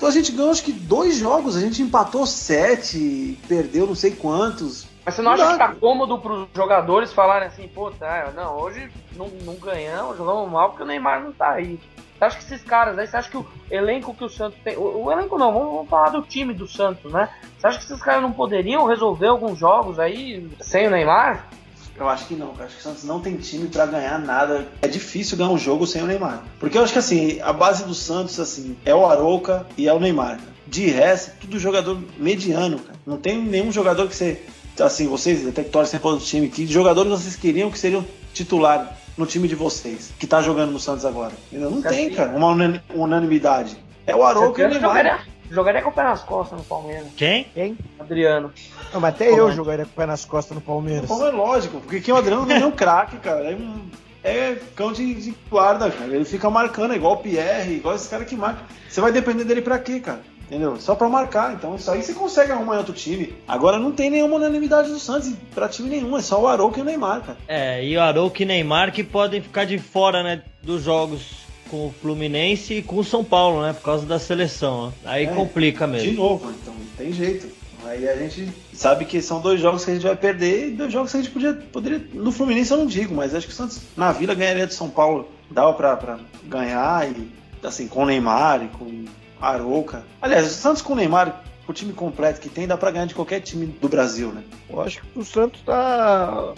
A 0.05 0.11
gente 0.11 0.31
ganhou 0.31 0.51
acho 0.51 0.63
que 0.63 0.73
dois 0.73 1.15
jogos, 1.15 1.55
a 1.55 1.61
gente 1.61 1.81
empatou 1.81 2.25
sete, 2.25 3.39
perdeu 3.47 3.87
não 3.87 3.95
sei 3.95 4.11
quantos. 4.11 4.85
Mas 5.05 5.15
você 5.15 5.21
não, 5.21 5.35
não 5.35 5.43
acha 5.43 5.57
dá. 5.57 5.67
que 5.67 5.73
tá 5.73 5.79
cômodo 5.79 6.19
para 6.19 6.33
os 6.33 6.47
jogadores 6.53 7.13
falarem 7.13 7.47
assim, 7.47 7.67
pô, 7.67 7.89
tá, 7.91 8.31
não, 8.35 8.57
hoje 8.57 8.91
não, 9.15 9.27
não 9.43 9.55
ganhamos, 9.55 10.17
jogamos 10.17 10.51
mal 10.51 10.69
porque 10.69 10.83
o 10.83 10.85
Neymar 10.85 11.23
não 11.23 11.31
tá 11.31 11.51
aí. 11.51 11.79
Você 12.17 12.25
acha 12.25 12.37
que 12.37 12.43
esses 12.45 12.63
caras 12.63 12.97
aí, 12.97 13.07
você 13.07 13.17
acha 13.17 13.29
que 13.29 13.37
o 13.37 13.45
elenco 13.69 14.13
que 14.13 14.23
o 14.23 14.29
Santos 14.29 14.57
tem. 14.63 14.77
O, 14.77 15.05
o 15.05 15.11
elenco 15.11 15.37
não, 15.37 15.53
vamos, 15.53 15.73
vamos, 15.73 15.89
falar 15.89 16.09
do 16.09 16.21
time 16.21 16.53
do 16.53 16.67
Santos, 16.67 17.11
né? 17.11 17.29
Você 17.57 17.67
acha 17.67 17.77
que 17.77 17.85
esses 17.85 18.01
caras 18.01 18.21
não 18.21 18.31
poderiam 18.31 18.85
resolver 18.85 19.27
alguns 19.27 19.59
jogos 19.59 19.99
aí 19.99 20.49
sem 20.61 20.87
o 20.87 20.91
Neymar? 20.91 21.49
Eu 21.97 22.09
acho 22.09 22.27
que 22.27 22.35
não, 22.35 22.53
eu 22.57 22.65
acho 22.65 22.75
que 22.75 22.81
o 22.81 22.83
Santos 22.83 23.03
não 23.03 23.21
tem 23.21 23.37
time 23.37 23.67
para 23.67 23.85
ganhar 23.85 24.19
nada. 24.19 24.67
É 24.81 24.87
difícil 24.87 25.37
ganhar 25.37 25.49
um 25.49 25.57
jogo 25.57 25.85
sem 25.85 26.01
o 26.01 26.05
Neymar. 26.05 26.43
Porque 26.59 26.77
eu 26.77 26.83
acho 26.83 26.93
que 26.93 26.99
assim, 26.99 27.39
a 27.41 27.53
base 27.53 27.85
do 27.85 27.93
Santos 27.93 28.39
assim, 28.39 28.77
é 28.85 28.93
o 28.93 29.05
Arouca 29.05 29.65
e 29.77 29.87
é 29.87 29.93
o 29.93 29.99
Neymar. 29.99 30.39
De 30.67 30.87
resto, 30.87 31.33
tudo 31.41 31.59
jogador 31.59 32.01
mediano, 32.17 32.79
cara. 32.79 32.97
Não 33.05 33.17
tem 33.17 33.41
nenhum 33.41 33.71
jogador 33.71 34.07
que 34.07 34.15
você 34.15 34.41
assim, 34.79 35.07
vocês 35.07 35.47
até 35.47 35.63
que 35.63 35.69
torcem 35.69 35.99
para 35.99 36.09
o 36.09 36.17
time, 36.17 36.49
que 36.49 36.67
jogadores 36.67 37.09
vocês 37.09 37.35
queriam 37.35 37.71
que 37.71 37.79
seriam 37.79 38.05
titular 38.33 38.97
no 39.17 39.25
time 39.25 39.47
de 39.47 39.55
vocês, 39.55 40.11
que 40.19 40.27
tá 40.27 40.41
jogando 40.41 40.71
no 40.71 40.79
Santos 40.79 41.05
agora? 41.05 41.33
Não, 41.51 41.71
não 41.71 41.81
tem, 41.81 42.13
cara, 42.13 42.31
uma 42.31 42.55
unanimidade. 42.93 43.77
É 44.05 44.15
o 44.15 44.23
Arouca 44.23 44.61
e 44.61 44.65
o 44.65 44.69
Neymar. 44.69 44.89
Jogaria, 44.89 45.19
jogaria 45.49 45.81
com 45.81 45.89
o 45.89 45.93
pé 45.93 46.03
nas 46.03 46.21
costas 46.21 46.59
no 46.59 46.65
Palmeiras. 46.65 47.07
Quem? 47.15 47.45
Quem? 47.53 47.77
Adriano. 47.99 48.53
Não, 48.93 49.01
mas 49.01 49.15
até 49.15 49.29
Como 49.29 49.39
eu 49.39 49.49
é? 49.49 49.51
jogaria 49.51 49.85
com 49.85 49.91
o 49.91 49.95
pé 49.95 50.05
nas 50.05 50.25
costas 50.25 50.55
no 50.55 50.61
Palmeiras. 50.61 51.07
Bom, 51.07 51.25
é 51.25 51.31
lógico, 51.31 51.79
porque 51.79 52.01
quem 52.01 52.13
o 52.13 52.17
Adriano 52.17 52.45
não 52.45 52.55
é 52.55 52.65
um 52.65 52.71
craque, 52.71 53.17
cara. 53.17 53.51
É, 53.51 53.55
um, 53.55 53.89
é 54.23 54.57
cão 54.75 54.91
de, 54.91 55.13
de, 55.15 55.35
guarda, 55.49 55.89
cara. 55.89 56.13
Ele 56.13 56.25
fica 56.25 56.49
marcando, 56.49 56.93
é 56.93 56.97
igual 56.97 57.13
o 57.13 57.17
Pierre, 57.17 57.75
igual 57.75 57.95
esse 57.95 58.09
cara 58.09 58.25
que 58.25 58.35
marca. 58.35 58.61
Você 58.89 59.01
vai 59.01 59.11
depender 59.11 59.43
dele 59.43 59.61
pra 59.61 59.79
quê, 59.79 59.99
cara? 59.99 60.21
Entendeu? 60.45 60.79
Só 60.79 60.95
pra 60.95 61.09
marcar. 61.09 61.53
Então 61.53 61.75
isso 61.75 61.89
aí 61.91 62.01
você 62.01 62.13
consegue 62.13 62.51
arrumar 62.51 62.75
em 62.75 62.77
outro 62.79 62.93
time. 62.93 63.33
Agora 63.47 63.77
não 63.77 63.91
tem 63.91 64.09
nenhuma 64.09 64.35
unanimidade 64.35 64.89
do 64.89 64.99
Santos 64.99 65.33
pra 65.53 65.67
time 65.67 65.89
nenhum, 65.89 66.17
é 66.17 66.21
só 66.21 66.41
o 66.41 66.47
Arouca 66.47 66.79
e 66.79 66.81
o 66.81 66.85
Neymar, 66.85 67.21
cara. 67.21 67.37
É, 67.47 67.83
e 67.83 67.95
o 67.97 68.01
Arouca 68.01 68.43
e 68.43 68.45
Neymar 68.45 68.91
que 68.91 69.03
podem 69.03 69.41
ficar 69.41 69.65
de 69.65 69.77
fora, 69.77 70.23
né, 70.23 70.41
dos 70.61 70.83
jogos 70.83 71.45
com 71.69 71.87
o 71.87 71.95
Fluminense 72.01 72.75
e 72.75 72.81
com 72.81 72.97
o 72.97 73.03
São 73.03 73.23
Paulo, 73.23 73.61
né, 73.61 73.73
por 73.73 73.81
causa 73.81 74.05
da 74.05 74.19
seleção. 74.19 74.87
Né? 74.87 74.93
Aí 75.05 75.25
é, 75.25 75.27
complica 75.27 75.87
mesmo. 75.87 76.09
De 76.09 76.15
novo, 76.15 76.51
então 76.51 76.73
não 76.73 76.85
tem 76.97 77.11
jeito. 77.11 77.47
Aí 77.85 78.09
a 78.09 78.15
gente 78.15 78.51
sabe 78.73 79.05
que 79.05 79.21
são 79.21 79.39
dois 79.39 79.59
jogos 79.59 79.85
que 79.85 79.91
a 79.91 79.93
gente 79.93 80.03
vai 80.03 80.15
perder 80.15 80.69
e 80.69 80.71
dois 80.71 80.91
jogos 80.91 81.11
que 81.11 81.17
a 81.17 81.21
gente 81.21 81.31
podia, 81.31 81.53
poderia. 81.53 82.01
No 82.13 82.31
Fluminense 82.31 82.71
eu 82.71 82.77
não 82.77 82.87
digo, 82.87 83.13
mas 83.13 83.35
acho 83.35 83.45
que 83.45 83.53
o 83.53 83.55
Santos 83.55 83.79
na 83.95 84.11
Vila 84.11 84.33
ganharia 84.33 84.65
do 84.65 84.73
São 84.73 84.89
Paulo. 84.89 85.29
Dava 85.51 85.73
pra, 85.73 85.95
pra 85.95 86.19
ganhar 86.43 87.07
e 87.07 87.29
assim, 87.63 87.87
com 87.87 88.03
o 88.03 88.05
Neymar 88.05 88.63
e 88.63 88.67
com 88.69 89.05
Arouca. 89.49 90.03
Aliás, 90.21 90.45
o 90.45 90.49
Santos 90.49 90.81
com 90.81 90.93
o 90.93 90.95
Neymar, 90.95 91.43
o 91.67 91.73
time 91.73 91.93
completo 91.93 92.41
que 92.41 92.49
tem, 92.49 92.67
dá 92.67 92.77
pra 92.77 92.91
ganhar 92.91 93.05
de 93.05 93.15
qualquer 93.15 93.41
time 93.41 93.65
do 93.65 93.87
Brasil, 93.87 94.31
né? 94.31 94.43
Eu 94.69 94.81
acho 94.81 95.01
que 95.01 95.19
o 95.19 95.23
Santos 95.23 95.61
tá. 95.61 96.53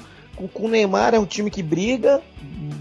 Com 0.54 0.66
o 0.66 0.70
Neymar 0.70 1.16
é 1.16 1.20
um 1.20 1.26
time 1.26 1.50
que 1.50 1.64
briga, 1.64 2.22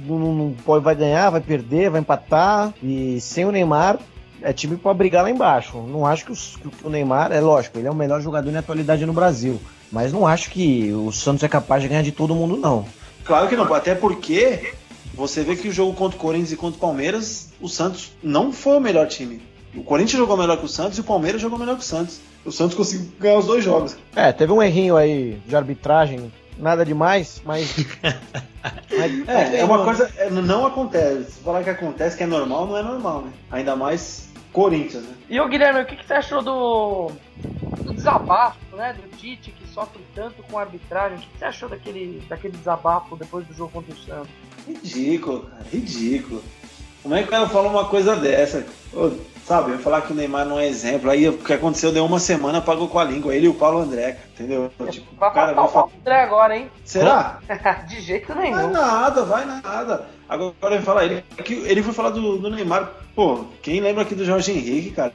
não, 0.07 0.35
não 0.35 0.53
pode, 0.65 0.85
vai 0.85 0.95
ganhar, 0.95 1.31
vai 1.31 1.41
perder, 1.41 1.91
vai 1.91 2.01
empatar. 2.01 2.75
E 2.83 3.19
sem 3.21 3.47
o 3.47 3.53
Neymar, 3.53 3.99
é 4.43 4.53
time 4.53 4.77
para 4.77 4.93
brigar 4.93 5.25
lá 5.25 5.31
embaixo. 5.31 5.79
Não 5.79 6.05
acho 6.05 6.27
que, 6.27 6.33
os, 6.33 6.57
que, 6.57 6.87
o 6.87 6.91
Neymar, 6.91 7.33
é 7.33 7.41
lógico, 7.41 7.79
ele 7.79 7.89
é 7.89 7.91
o 7.91 7.95
melhor 7.95 8.21
jogador 8.21 8.51
na 8.51 8.59
atualidade 8.59 9.07
no 9.07 9.13
Brasil. 9.13 9.61
Mas 9.91 10.13
não 10.13 10.27
acho 10.27 10.51
que 10.51 10.93
o 10.93 11.11
Santos 11.11 11.43
é 11.43 11.49
capaz 11.49 11.83
de 11.83 11.89
ganhar 11.89 12.03
de 12.03 12.13
todo 12.13 12.35
mundo, 12.35 12.57
não. 12.57 12.87
Claro 13.25 13.49
que 13.49 13.57
não, 13.57 13.73
até 13.73 13.95
porque 13.95 14.75
você 15.15 15.43
vê 15.43 15.57
que 15.57 15.69
o 15.69 15.73
jogo 15.73 15.95
contra 15.95 16.17
o 16.17 16.21
Corinthians 16.21 16.53
e 16.53 16.57
contra 16.57 16.77
o 16.77 16.81
Palmeiras, 16.81 17.49
o 17.61 17.69
Santos 17.69 18.13
não 18.23 18.53
foi 18.53 18.77
o 18.77 18.81
melhor 18.81 19.09
time. 19.09 19.41
O 19.75 19.83
Corinthians 19.83 20.19
jogou 20.19 20.37
melhor 20.37 20.59
que 20.59 20.65
o 20.65 20.69
Santos 20.69 20.99
e 20.99 21.01
o 21.01 21.05
Palmeiras 21.05 21.41
jogou 21.41 21.59
melhor 21.59 21.77
que 21.77 21.83
o 21.83 21.85
Santos. 21.85 22.21
O 22.45 22.53
Santos 22.53 22.77
conseguiu 22.77 23.11
ganhar 23.19 23.39
os 23.39 23.47
dois 23.47 23.65
jogos. 23.65 23.97
É, 24.15 24.33
teve 24.33 24.53
um 24.53 24.63
errinho 24.63 24.97
aí 24.97 25.41
de 25.47 25.57
arbitragem, 25.57 26.33
nada 26.57 26.85
demais, 26.85 27.43
mas. 27.45 27.77
mas 28.97 29.29
é, 29.29 29.61
é 29.61 29.65
uma 29.65 29.85
coisa. 29.85 30.11
É, 30.17 30.31
não 30.31 30.67
acontece. 30.67 31.33
Se 31.33 31.41
falar 31.41 31.63
que 31.63 31.71
acontece, 31.71 32.17
que 32.17 32.23
é 32.23 32.27
normal, 32.27 32.67
não 32.67 32.77
é 32.77 32.83
normal, 32.83 33.23
né? 33.23 33.33
Ainda 33.51 33.77
mais 33.77 34.29
Corinthians, 34.57 35.03
né? 35.03 35.15
E 35.29 35.39
o 35.39 35.49
Guilherme, 35.49 35.83
o 35.83 35.87
que, 35.87 35.97
que 35.97 36.07
você 36.07 36.15
achou 36.15 36.43
do, 36.43 37.11
do 37.83 37.93
desabafo, 37.93 38.59
né? 38.75 38.95
Do 38.95 39.17
Tite 39.19 39.51
que 39.51 39.69
sofre 39.69 40.01
tanto 40.15 40.43
com 40.45 40.59
a 40.59 40.63
arbitragem. 40.63 41.19
O 41.19 41.21
que, 41.21 41.29
que 41.29 41.39
você 41.39 41.45
achou 41.45 41.69
daquele, 41.69 42.23
daquele 42.27 42.57
desabafo 42.57 43.17
depois 43.17 43.47
do 43.47 43.53
jogo 43.53 43.73
contra 43.73 43.93
o 43.93 43.99
Santos? 43.99 44.31
Ridículo, 44.67 45.41
cara, 45.43 45.63
ridículo. 45.71 46.43
Como 47.07 47.15
é 47.15 47.23
que 47.23 47.29
o 47.29 47.31
cara 47.31 47.49
fala 47.49 47.69
uma 47.69 47.85
coisa 47.85 48.17
dessa? 48.17 48.67
Sabe, 49.45 49.71
eu 49.71 49.79
falar 49.79 50.03
que 50.03 50.13
o 50.13 50.17
Neymar 50.17 50.45
não 50.45 50.59
é 50.59 50.67
exemplo. 50.67 51.09
Aí 51.09 51.29
o 51.29 51.39
que 51.39 51.53
aconteceu 51.53 51.93
deu 51.93 52.05
uma 52.05 52.19
semana, 52.19 52.61
pagou 52.61 52.89
com 52.89 52.99
a 52.99 53.05
língua. 53.05 53.33
Ele 53.33 53.47
e 53.47 53.49
o 53.49 53.55
Paulo 53.55 53.79
André, 53.79 54.19
entendeu? 54.35 54.73
Tipo, 54.91 55.07
vai 55.15 55.33
cara, 55.33 55.53
vai 55.53 55.69
falar. 55.69 55.87
o 55.87 55.91
André 56.01 56.21
agora, 56.21 56.57
hein? 56.57 56.69
Será? 56.85 57.39
De 57.87 58.01
jeito 58.01 58.35
nenhum. 58.35 58.57
Vai 58.57 58.71
nada, 58.73 59.23
vai 59.25 59.45
nada. 59.45 60.07
Agora 60.29 60.75
ele 60.75 60.83
fala, 60.83 61.05
ele, 61.05 61.25
ele 61.47 61.81
foi 61.81 61.93
falar 61.93 62.11
do, 62.11 62.39
do 62.39 62.51
Neymar. 62.51 62.91
Pô, 63.15 63.45
quem 63.63 63.79
lembra 63.79 64.03
aqui 64.03 64.17
do 64.17 64.25
Jorge 64.25 64.51
Henrique, 64.51 64.91
cara? 64.91 65.13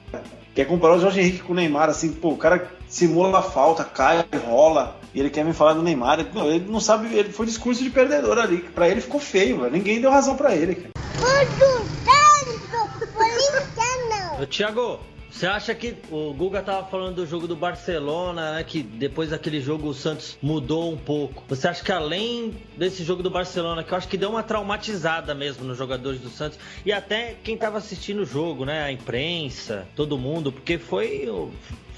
Quer 0.55 0.63
comparar 0.63 0.95
o 0.95 1.01
Jorge 1.01 1.19
Henrique 1.19 1.43
com 1.43 1.51
o 1.51 1.55
Neymar, 1.57 1.89
assim, 1.89 2.13
pô, 2.13 2.29
o 2.29 2.37
cara 2.37 2.71
simula 2.87 3.39
a 3.39 3.41
falta, 3.41 3.83
cai, 3.83 4.23
rola, 4.47 4.95
e 5.13 5.19
ele 5.19 5.29
quer 5.29 5.43
me 5.43 5.51
falar 5.51 5.73
do 5.73 5.83
Neymar. 5.83 6.25
Não, 6.33 6.47
ele 6.47 6.71
não 6.71 6.79
sabe, 6.79 7.13
ele 7.13 7.33
foi 7.33 7.45
discurso 7.45 7.83
de 7.83 7.89
perdedor 7.89 8.37
ali. 8.37 8.59
Pra 8.59 8.87
ele 8.87 9.01
ficou 9.01 9.19
feio, 9.19 9.59
velho. 9.59 9.73
Ninguém 9.73 9.99
deu 9.99 10.09
razão 10.09 10.37
pra 10.37 10.55
ele, 10.55 10.75
cara. 10.75 10.91
Ô, 14.41 14.45
Thiago, 14.47 14.99
você 15.31 15.47
acha 15.47 15.73
que 15.73 15.95
o 16.11 16.33
Guga 16.33 16.61
tava 16.61 16.85
falando 16.87 17.15
do 17.15 17.25
jogo 17.25 17.47
do 17.47 17.55
Barcelona, 17.55 18.55
né? 18.55 18.63
Que 18.63 18.83
depois 18.83 19.29
daquele 19.29 19.61
jogo 19.61 19.87
o 19.87 19.93
Santos 19.93 20.37
mudou 20.41 20.91
um 20.91 20.97
pouco. 20.97 21.43
Você 21.47 21.67
acha 21.67 21.83
que 21.83 21.91
além 21.91 22.53
desse 22.75 23.03
jogo 23.03 23.23
do 23.23 23.29
Barcelona, 23.29 23.83
que 23.83 23.93
eu 23.93 23.97
acho 23.97 24.07
que 24.07 24.17
deu 24.17 24.29
uma 24.29 24.43
traumatizada 24.43 25.33
mesmo 25.33 25.63
nos 25.63 25.77
jogadores 25.77 26.19
do 26.19 26.29
Santos 26.29 26.59
e 26.85 26.91
até 26.91 27.35
quem 27.43 27.55
tava 27.55 27.77
assistindo 27.77 28.23
o 28.23 28.25
jogo, 28.25 28.65
né? 28.65 28.83
A 28.83 28.91
imprensa, 28.91 29.87
todo 29.95 30.17
mundo, 30.17 30.51
porque 30.51 30.77
foi 30.77 31.29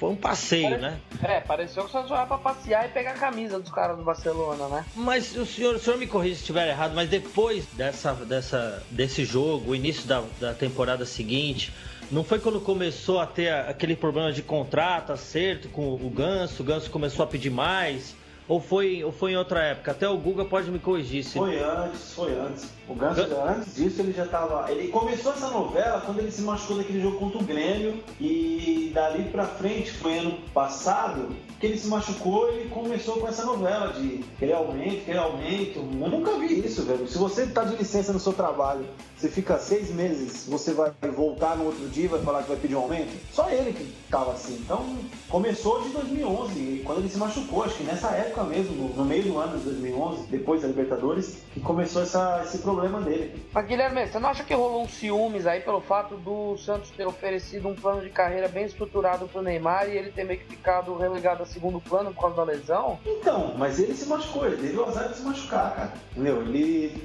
foi 0.04 0.10
um 0.10 0.16
passeio, 0.16 0.70
Pare... 0.70 0.82
né? 0.82 1.00
É, 1.22 1.40
pareceu 1.40 1.84
que 1.84 1.88
o 1.88 1.92
Santos 1.92 2.10
ia 2.10 2.26
pra 2.26 2.36
passear 2.36 2.84
e 2.84 2.88
pegar 2.90 3.12
a 3.12 3.14
camisa 3.14 3.58
dos 3.58 3.70
caras 3.72 3.96
do 3.96 4.04
Barcelona, 4.04 4.68
né? 4.68 4.84
Mas 4.94 5.34
o 5.34 5.46
senhor, 5.46 5.76
o 5.76 5.78
senhor 5.78 5.98
me 5.98 6.06
corrija 6.06 6.34
se 6.34 6.40
estiver 6.42 6.68
errado, 6.68 6.94
mas 6.94 7.08
depois 7.08 7.64
dessa, 7.72 8.12
dessa, 8.12 8.82
desse 8.90 9.24
jogo, 9.24 9.70
o 9.70 9.74
início 9.74 10.06
da, 10.06 10.22
da 10.38 10.52
temporada 10.52 11.06
seguinte, 11.06 11.72
não 12.10 12.22
foi 12.22 12.38
quando 12.38 12.60
começou 12.60 13.18
a 13.18 13.26
ter 13.26 13.50
aquele 13.50 13.96
problema 13.96 14.30
de 14.30 14.42
contrato, 14.42 15.10
acerto 15.10 15.70
com 15.70 15.94
o 15.94 16.10
Ganso, 16.10 16.62
o 16.62 16.66
Ganso 16.66 16.90
começou 16.90 17.24
a 17.24 17.26
pedir 17.26 17.50
mais? 17.50 18.14
Ou 18.46 18.60
foi, 18.60 19.02
ou 19.02 19.10
foi 19.10 19.32
em 19.32 19.36
outra 19.38 19.62
época? 19.62 19.92
Até 19.92 20.06
o 20.06 20.18
Guga 20.18 20.44
pode 20.44 20.70
me 20.70 20.78
corrigir. 20.78 21.24
Se... 21.24 21.38
Foi 21.38 21.58
antes, 21.62 22.12
foi 22.12 22.38
antes. 22.38 22.70
O 22.88 22.94
Ganso, 22.94 23.22
antes 23.46 23.74
disso, 23.74 24.00
ele 24.00 24.12
já 24.12 24.24
estava. 24.24 24.70
Ele 24.70 24.88
começou 24.88 25.32
essa 25.32 25.48
novela 25.48 26.02
quando 26.04 26.18
ele 26.18 26.30
se 26.30 26.42
machucou 26.42 26.76
naquele 26.76 27.00
jogo 27.00 27.18
contra 27.18 27.38
o 27.38 27.44
Grêmio. 27.44 28.02
E 28.20 28.90
dali 28.94 29.24
pra 29.30 29.46
frente, 29.46 29.90
foi 29.92 30.18
ano 30.18 30.38
passado, 30.52 31.34
que 31.58 31.66
ele 31.66 31.78
se 31.78 31.86
machucou 31.86 32.52
e 32.60 32.68
começou 32.68 33.18
com 33.18 33.26
essa 33.26 33.44
novela 33.44 33.92
de 33.92 34.18
querer 34.38 34.52
aumento, 34.52 35.04
querer 35.04 35.18
aumento. 35.18 35.78
Eu 35.78 36.08
nunca 36.08 36.38
vi 36.38 36.64
isso, 36.64 36.82
velho. 36.82 37.08
Se 37.08 37.16
você 37.16 37.46
tá 37.46 37.64
de 37.64 37.76
licença 37.76 38.12
no 38.12 38.20
seu 38.20 38.34
trabalho, 38.34 38.84
você 39.16 39.28
fica 39.28 39.58
seis 39.58 39.90
meses, 39.90 40.44
você 40.46 40.72
vai 40.72 40.92
voltar 41.16 41.56
no 41.56 41.64
outro 41.64 41.88
dia 41.88 42.04
e 42.04 42.08
vai 42.08 42.20
falar 42.20 42.42
que 42.42 42.48
vai 42.48 42.58
pedir 42.58 42.74
um 42.74 42.80
aumento? 42.80 43.12
Só 43.32 43.48
ele 43.48 43.72
que 43.72 43.90
tava 44.10 44.32
assim. 44.32 44.58
Então, 44.62 44.84
começou 45.30 45.80
de 45.82 45.88
2011, 45.90 46.82
quando 46.84 46.98
ele 46.98 47.08
se 47.08 47.16
machucou, 47.16 47.64
acho 47.64 47.76
que 47.76 47.84
nessa 47.84 48.08
época 48.08 48.44
mesmo, 48.44 48.92
no 48.94 49.04
meio 49.04 49.22
do 49.22 49.38
ano 49.38 49.56
de 49.56 49.64
2011, 49.64 50.26
depois 50.26 50.60
da 50.60 50.68
Libertadores, 50.68 51.38
que 51.54 51.60
começou 51.60 52.02
essa, 52.02 52.42
esse 52.44 52.58
problema 52.58 52.73
dele. 53.04 53.46
Mas 53.52 53.66
Guilherme, 53.66 54.06
você 54.06 54.18
não 54.18 54.28
acha 54.28 54.44
que 54.44 54.54
rolou 54.54 54.82
um 54.82 54.88
ciúmes 54.88 55.46
aí 55.46 55.60
pelo 55.60 55.80
fato 55.80 56.16
do 56.16 56.56
Santos 56.58 56.90
ter 56.90 57.06
oferecido 57.06 57.68
um 57.68 57.74
plano 57.74 58.02
de 58.02 58.10
carreira 58.10 58.48
bem 58.48 58.64
estruturado 58.64 59.26
pro 59.28 59.42
Neymar 59.42 59.88
e 59.88 59.96
ele 59.96 60.10
ter 60.10 60.24
meio 60.24 60.40
que 60.40 60.46
ficado 60.46 60.96
relegado 60.96 61.42
a 61.42 61.46
segundo 61.46 61.80
plano 61.80 62.12
por 62.12 62.20
causa 62.22 62.36
da 62.36 62.44
lesão? 62.44 62.98
Então, 63.04 63.54
mas 63.56 63.78
ele 63.78 63.94
se 63.94 64.06
machucou, 64.06 64.46
ele 64.46 64.56
teve 64.56 64.76
o 64.76 64.84
azar 64.84 65.08
de 65.08 65.16
se 65.16 65.22
machucar, 65.22 65.74
cara. 65.74 65.92
Entendeu? 66.12 66.42
Ele 66.42 67.02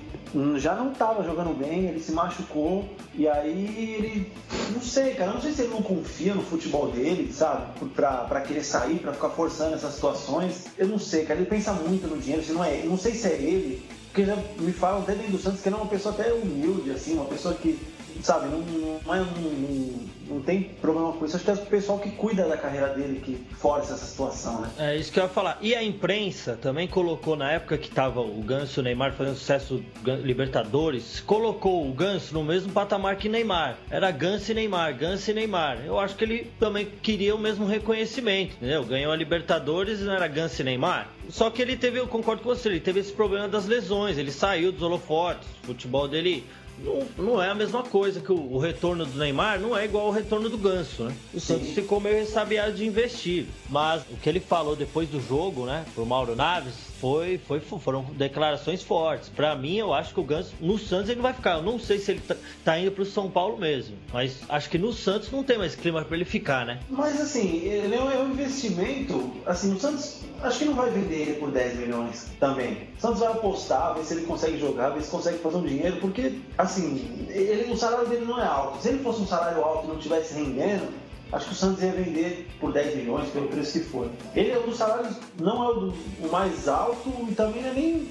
já 0.57 0.75
não 0.75 0.91
estava 0.91 1.23
jogando 1.23 1.57
bem, 1.57 1.87
ele 1.87 1.99
se 1.99 2.11
machucou 2.11 2.87
e 3.13 3.27
aí 3.27 3.95
ele, 3.97 4.33
não 4.71 4.81
sei, 4.81 5.13
cara, 5.15 5.31
não 5.31 5.41
sei 5.41 5.51
se 5.51 5.63
ele 5.63 5.73
não 5.73 5.81
confia 5.81 6.35
no 6.35 6.43
futebol 6.43 6.91
dele, 6.91 7.31
sabe, 7.33 7.67
pra, 7.95 8.25
pra 8.25 8.41
querer 8.41 8.63
sair, 8.63 8.99
pra 8.99 9.13
ficar 9.13 9.29
forçando 9.29 9.75
essas 9.75 9.93
situações. 9.95 10.67
Eu 10.77 10.87
não 10.87 10.99
sei, 10.99 11.25
cara, 11.25 11.39
ele 11.39 11.49
pensa 11.49 11.73
muito 11.73 12.07
no 12.07 12.17
dinheiro, 12.17 12.43
se 12.43 12.51
não 12.51 12.63
é, 12.63 12.81
não 12.83 12.97
sei 12.97 13.13
se 13.13 13.27
é 13.27 13.33
ele, 13.33 13.83
porque 14.09 14.25
já 14.25 14.35
me 14.35 14.71
falam 14.71 15.01
até 15.01 15.13
dentro 15.13 15.33
do 15.33 15.37
Santos 15.37 15.61
que 15.61 15.69
ele 15.69 15.75
é 15.75 15.79
uma 15.79 15.87
pessoa 15.87 16.13
até 16.13 16.33
humilde, 16.33 16.91
assim, 16.91 17.13
uma 17.13 17.25
pessoa 17.25 17.53
que 17.53 17.79
sabe, 18.23 18.47
não, 18.47 18.59
não, 18.59 19.15
é, 19.15 19.19
não, 19.19 20.09
não, 20.29 20.41
tem 20.41 20.63
problema 20.63 21.13
com 21.13 21.25
isso. 21.25 21.35
Acho 21.35 21.45
que 21.45 21.51
é 21.51 21.53
o 21.53 21.57
pessoal 21.57 21.99
que 21.99 22.11
cuida 22.11 22.47
da 22.47 22.57
carreira 22.57 22.89
dele 22.89 23.19
que 23.19 23.35
força 23.55 23.93
essa 23.93 24.05
situação, 24.05 24.61
né? 24.61 24.69
É 24.77 24.95
isso 24.95 25.11
que 25.11 25.19
eu 25.19 25.23
ia 25.23 25.29
falar. 25.29 25.57
E 25.61 25.75
a 25.75 25.83
imprensa 25.83 26.57
também 26.61 26.87
colocou, 26.87 27.35
na 27.35 27.51
época 27.51 27.77
que 27.77 27.89
tava 27.89 28.21
o 28.21 28.41
Ganso 28.41 28.79
e 28.79 28.81
o 28.81 28.83
Neymar 28.83 29.13
fazendo 29.13 29.35
sucesso 29.35 29.83
Libertadores, 30.23 31.19
colocou 31.19 31.87
o 31.87 31.93
Ganso 31.93 32.33
no 32.33 32.43
mesmo 32.43 32.71
patamar 32.71 33.15
que 33.17 33.29
Neymar. 33.29 33.77
Era 33.89 34.11
Ganso 34.11 34.51
e 34.51 34.55
Neymar, 34.55 34.95
Ganso 34.97 35.31
e 35.31 35.33
Neymar. 35.33 35.79
Eu 35.85 35.99
acho 35.99 36.15
que 36.15 36.23
ele 36.23 36.51
também 36.59 36.87
queria 37.01 37.35
o 37.35 37.39
mesmo 37.39 37.65
reconhecimento, 37.65 38.55
entendeu? 38.55 38.83
Ganhou 38.83 39.11
a 39.11 39.15
Libertadores 39.15 39.99
e 39.99 40.03
não 40.03 40.13
era 40.13 40.27
Ganso 40.27 40.61
e 40.61 40.65
Neymar. 40.65 41.09
Só 41.29 41.49
que 41.49 41.61
ele 41.61 41.77
teve, 41.77 41.99
eu 41.99 42.07
concordo 42.07 42.41
com 42.41 42.49
você, 42.49 42.69
ele 42.69 42.79
teve 42.79 42.99
esse 42.99 43.11
problema 43.11 43.47
das 43.47 43.67
lesões, 43.67 44.17
ele 44.17 44.31
saiu 44.31 44.71
dos 44.71 44.81
holofotes, 44.81 45.47
o 45.63 45.67
futebol 45.67 46.07
dele 46.07 46.43
não, 46.83 47.25
não 47.25 47.43
é 47.43 47.49
a 47.49 47.55
mesma 47.55 47.83
coisa 47.83 48.19
que 48.19 48.31
o, 48.31 48.53
o, 48.53 48.57
retorno 48.57 49.05
do 49.05 49.17
Neymar 49.17 49.59
não 49.59 49.77
é 49.77 49.85
igual 49.85 50.07
ao 50.07 50.11
retorno 50.11 50.49
do 50.49 50.57
Ganso, 50.57 51.03
né? 51.03 51.15
O 51.33 51.39
Santos 51.39 51.69
ficou 51.69 51.99
meio 51.99 52.17
ressabiado 52.17 52.73
de 52.73 52.85
investir. 52.85 53.47
Mas 53.69 54.01
o 54.09 54.15
que 54.15 54.29
ele 54.29 54.39
falou 54.39 54.75
depois 54.75 55.09
do 55.09 55.21
jogo, 55.21 55.65
né, 55.65 55.85
pro 55.93 56.05
Mauro 56.05 56.35
Naves, 56.35 56.73
foi, 56.99 57.37
foi, 57.37 57.59
foram 57.59 58.03
declarações 58.15 58.83
fortes. 58.83 59.29
Para 59.29 59.55
mim, 59.55 59.77
eu 59.77 59.93
acho 59.93 60.13
que 60.13 60.19
o 60.19 60.23
Ganso 60.23 60.53
no 60.59 60.77
Santos 60.77 61.09
ele 61.09 61.21
vai 61.21 61.33
ficar. 61.33 61.57
Eu 61.57 61.63
não 61.63 61.79
sei 61.79 61.99
se 61.99 62.11
ele 62.11 62.21
tá, 62.21 62.35
tá 62.63 62.77
indo 62.77 62.91
pro 62.91 63.05
São 63.05 63.29
Paulo 63.29 63.57
mesmo, 63.57 63.95
mas 64.11 64.39
acho 64.49 64.69
que 64.69 64.77
no 64.77 64.91
Santos 64.91 65.31
não 65.31 65.43
tem 65.43 65.57
mais 65.57 65.75
clima 65.75 66.03
para 66.03 66.15
ele 66.15 66.25
ficar, 66.25 66.65
né? 66.65 66.79
Mas 66.89 67.19
assim, 67.19 67.63
ele 67.65 67.95
é 67.95 68.01
um, 68.01 68.11
é 68.11 68.17
um 68.17 68.31
investimento. 68.31 69.31
Assim, 69.45 69.73
o 69.73 69.79
Santos 69.79 70.21
acho 70.41 70.59
que 70.59 70.65
não 70.65 70.73
vai 70.73 70.89
vender 70.89 71.15
ele 71.15 71.33
por 71.33 71.51
10 71.51 71.79
milhões 71.79 72.27
também. 72.39 72.89
O 72.97 73.01
Santos 73.01 73.19
vai 73.19 73.31
apostar, 73.31 73.95
ver 73.95 74.03
se 74.03 74.13
ele 74.13 74.25
consegue 74.25 74.57
jogar, 74.59 74.89
ver 74.89 75.01
se 75.01 75.09
consegue 75.09 75.37
fazer 75.39 75.57
um 75.57 75.65
dinheiro, 75.65 75.97
porque 76.01 76.33
assim, 76.57 76.68
ele, 76.77 77.71
o 77.71 77.77
salário 77.77 78.07
dele 78.07 78.25
não 78.25 78.39
é 78.39 78.45
alto. 78.45 78.81
Se 78.81 78.89
ele 78.89 79.03
fosse 79.03 79.21
um 79.21 79.27
salário 79.27 79.63
alto 79.63 79.85
e 79.85 79.87
não 79.87 79.97
estivesse 79.97 80.33
rendendo, 80.33 80.93
Acho 81.31 81.45
que 81.45 81.51
o 81.51 81.55
Santos 81.55 81.83
ia 81.83 81.91
vender 81.91 82.47
por 82.59 82.73
10 82.73 82.95
milhões, 82.95 83.29
pelo 83.29 83.47
preço 83.49 83.73
que 83.73 83.85
for. 83.85 84.09
Ele 84.35 84.49
é 84.49 84.57
um 84.57 84.63
dos 84.63 84.77
salários, 84.77 85.15
não 85.39 85.63
é 85.63 85.69
o, 85.69 85.73
do, 85.73 85.93
o 86.23 86.31
mais 86.31 86.67
alto 86.67 87.07
e 87.29 87.35
também 87.35 87.61
não 87.61 87.69
é 87.69 87.73
nem 87.73 88.07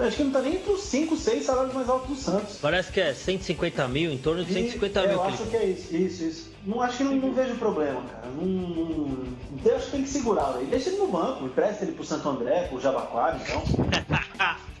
Acho 0.00 0.16
que 0.16 0.24
não 0.24 0.32
tá 0.32 0.40
nem 0.40 0.56
entre 0.56 0.72
os 0.72 0.82
5, 0.82 1.16
6 1.16 1.44
salários 1.44 1.72
mais 1.72 1.88
altos 1.88 2.08
do 2.08 2.16
Santos. 2.16 2.58
Parece 2.60 2.90
que 2.90 3.00
é 3.00 3.14
150 3.14 3.86
mil, 3.86 4.10
em 4.10 4.18
torno 4.18 4.44
de 4.44 4.52
150 4.52 5.00
e, 5.00 5.06
mil. 5.06 5.16
Eu 5.16 5.22
acho 5.22 5.46
que 5.46 5.56
é 5.56 5.64
isso, 5.64 5.94
isso, 5.94 6.24
isso. 6.24 6.50
Não, 6.66 6.82
acho 6.82 6.96
que 6.96 7.04
não, 7.04 7.14
não 7.14 7.32
vejo 7.32 7.54
problema, 7.54 8.02
cara. 8.02 8.26
Não, 8.36 8.44
não, 8.44 9.26
eu 9.64 9.76
acho 9.76 9.86
que 9.86 9.92
tem 9.92 10.02
que 10.02 10.08
segurar 10.08 10.56
ele. 10.56 10.66
Deixa 10.66 10.88
ele 10.88 10.98
no 10.98 11.06
banco, 11.06 11.44
empresta 11.44 11.84
ele 11.84 11.92
pro 11.92 12.04
Santo 12.04 12.28
André, 12.28 12.66
pro 12.68 12.80
Jabaquara, 12.80 13.40
então. 13.40 13.62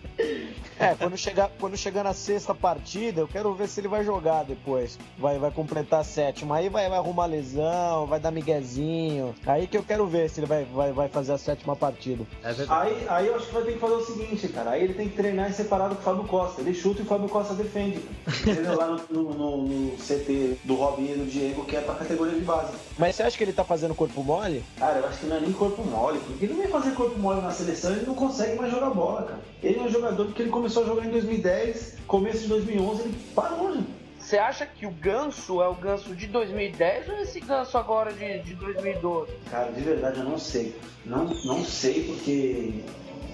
É, 0.78 0.94
quando 0.94 1.16
chegar, 1.16 1.50
quando 1.58 1.76
chegar 1.76 2.04
na 2.04 2.12
sexta 2.12 2.54
partida, 2.54 3.20
eu 3.20 3.28
quero 3.28 3.52
ver 3.54 3.66
se 3.68 3.80
ele 3.80 3.88
vai 3.88 4.04
jogar 4.04 4.44
depois. 4.44 4.98
Vai, 5.18 5.38
vai 5.38 5.50
completar 5.50 6.00
a 6.00 6.04
sétima. 6.04 6.56
Aí 6.56 6.68
vai, 6.68 6.88
vai 6.88 6.98
arrumar 6.98 7.26
lesão, 7.26 8.06
vai 8.06 8.20
dar 8.20 8.30
miguezinho. 8.30 9.34
Aí 9.46 9.66
que 9.66 9.76
eu 9.76 9.82
quero 9.82 10.06
ver 10.06 10.28
se 10.28 10.40
ele 10.40 10.46
vai, 10.46 10.64
vai, 10.64 10.92
vai 10.92 11.08
fazer 11.08 11.32
a 11.32 11.38
sétima 11.38 11.74
partida. 11.74 12.24
É 12.44 12.54
aí, 12.68 13.06
aí 13.08 13.26
eu 13.26 13.36
acho 13.36 13.46
que 13.46 13.54
vai 13.54 13.62
ter 13.62 13.72
que 13.72 13.78
fazer 13.78 13.94
o 13.94 14.04
seguinte, 14.04 14.48
cara. 14.48 14.70
Aí 14.70 14.84
ele 14.84 14.94
tem 14.94 15.08
que 15.08 15.16
treinar 15.16 15.48
em 15.48 15.52
separado 15.52 15.94
com 15.94 16.02
o 16.02 16.04
Fábio 16.04 16.24
Costa. 16.24 16.60
Ele 16.60 16.74
chuta 16.74 17.00
e 17.00 17.04
o 17.04 17.08
Fábio 17.08 17.28
Costa 17.28 17.54
defende. 17.54 18.02
Entendeu? 18.40 18.76
Lá 18.76 18.86
no, 18.88 19.00
no, 19.10 19.34
no, 19.34 19.56
no, 19.62 19.96
CT 19.96 20.58
do 20.64 20.74
Robinho 20.74 21.14
e 21.14 21.18
do 21.18 21.26
Diego, 21.26 21.64
que 21.64 21.76
é 21.76 21.80
pra 21.80 21.94
categoria 21.94 22.38
de 22.38 22.44
base. 22.44 22.74
Mas 22.98 23.16
você 23.16 23.22
acha 23.22 23.36
que 23.36 23.44
ele 23.44 23.52
tá 23.52 23.64
fazendo 23.64 23.94
corpo 23.94 24.22
mole? 24.22 24.62
Cara, 24.78 24.98
eu 24.98 25.06
acho 25.06 25.20
que 25.20 25.26
não 25.26 25.36
é 25.36 25.40
nem 25.40 25.52
corpo 25.52 25.82
mole. 25.82 26.18
Porque 26.18 26.44
ele 26.44 26.54
não 26.54 26.62
vai 26.62 26.70
fazer 26.82 26.94
corpo 26.94 27.18
mole 27.18 27.40
na 27.40 27.50
seleção, 27.50 27.92
ele 27.92 28.06
não 28.06 28.14
consegue 28.14 28.56
mais 28.56 28.70
jogar 28.70 28.90
bola, 28.90 29.22
cara. 29.22 29.40
Ele 29.62 29.78
é 29.78 29.82
um 29.82 29.88
jogador 29.88 30.26
porque 30.26 30.42
ele 30.42 30.50
começou 30.50 30.65
a 30.66 30.84
jogar 30.84 31.06
em 31.06 31.10
2010, 31.10 31.98
começo 32.06 32.40
de 32.40 32.48
2011, 32.48 33.02
ele 33.02 33.18
parou, 33.34 33.74
gente. 33.74 33.96
Você 34.18 34.38
acha 34.38 34.66
que 34.66 34.84
o 34.86 34.90
ganso 34.90 35.62
é 35.62 35.68
o 35.68 35.74
ganso 35.74 36.14
de 36.14 36.26
2010 36.26 37.08
ou 37.10 37.16
esse 37.20 37.38
ganso 37.38 37.78
agora 37.78 38.12
de, 38.12 38.40
de 38.40 38.54
2012? 38.56 39.32
Cara, 39.48 39.70
de 39.70 39.80
verdade 39.80 40.18
eu 40.18 40.24
não 40.24 40.36
sei. 40.36 40.74
Não, 41.04 41.26
não 41.44 41.64
sei 41.64 42.02
porque 42.02 42.82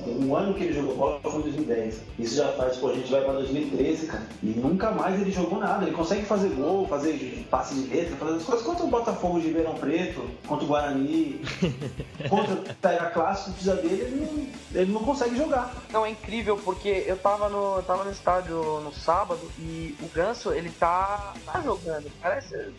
o 0.07 0.37
ano 0.37 0.55
que 0.55 0.65
ele 0.65 0.75
jogou 0.75 0.97
bola 0.97 1.21
foi 1.23 1.41
em 1.41 1.43
2010. 1.43 2.01
Isso 2.19 2.37
já 2.37 2.49
faz, 2.53 2.77
pô, 2.77 2.91
a 2.91 2.95
gente 2.95 3.11
vai 3.11 3.23
pra 3.23 3.33
2013, 3.35 4.07
cara. 4.07 4.27
E 4.43 4.47
nunca 4.47 4.91
mais 4.91 5.21
ele 5.21 5.31
jogou 5.31 5.59
nada. 5.59 5.85
Ele 5.85 5.95
consegue 5.95 6.25
fazer 6.25 6.49
gol, 6.51 6.87
fazer 6.87 7.47
passe 7.51 7.75
de 7.75 7.95
letra, 7.95 8.17
fazer 8.17 8.37
as 8.37 8.43
coisas 8.43 8.67
contra 8.67 8.85
o 8.85 8.89
Botafogo 8.89 9.41
de 9.41 9.49
Ribeirão 9.49 9.75
Preto, 9.75 10.29
contra 10.47 10.65
o 10.65 10.69
Guarani, 10.69 11.41
contra 12.29 12.55
o 12.55 12.75
Pega 12.75 13.11
Clássico, 13.11 13.53
precisa 13.53 13.77
dele, 13.77 14.03
ele 14.03 14.27
não, 14.27 14.81
ele 14.81 14.93
não 14.93 15.05
consegue 15.05 15.37
jogar. 15.37 15.75
Não, 15.93 16.05
é 16.05 16.11
incrível 16.11 16.57
porque 16.57 17.05
eu 17.07 17.17
tava 17.17 17.49
no, 17.49 17.77
eu 17.77 17.83
tava 17.83 18.05
no 18.05 18.11
estádio 18.11 18.81
no 18.81 18.93
sábado 18.93 19.41
e 19.59 19.95
o 20.03 20.09
Ganso, 20.09 20.53
ele 20.53 20.71
tá, 20.71 21.35
tá 21.45 21.61
jogando. 21.61 22.11
Parece 22.21 22.73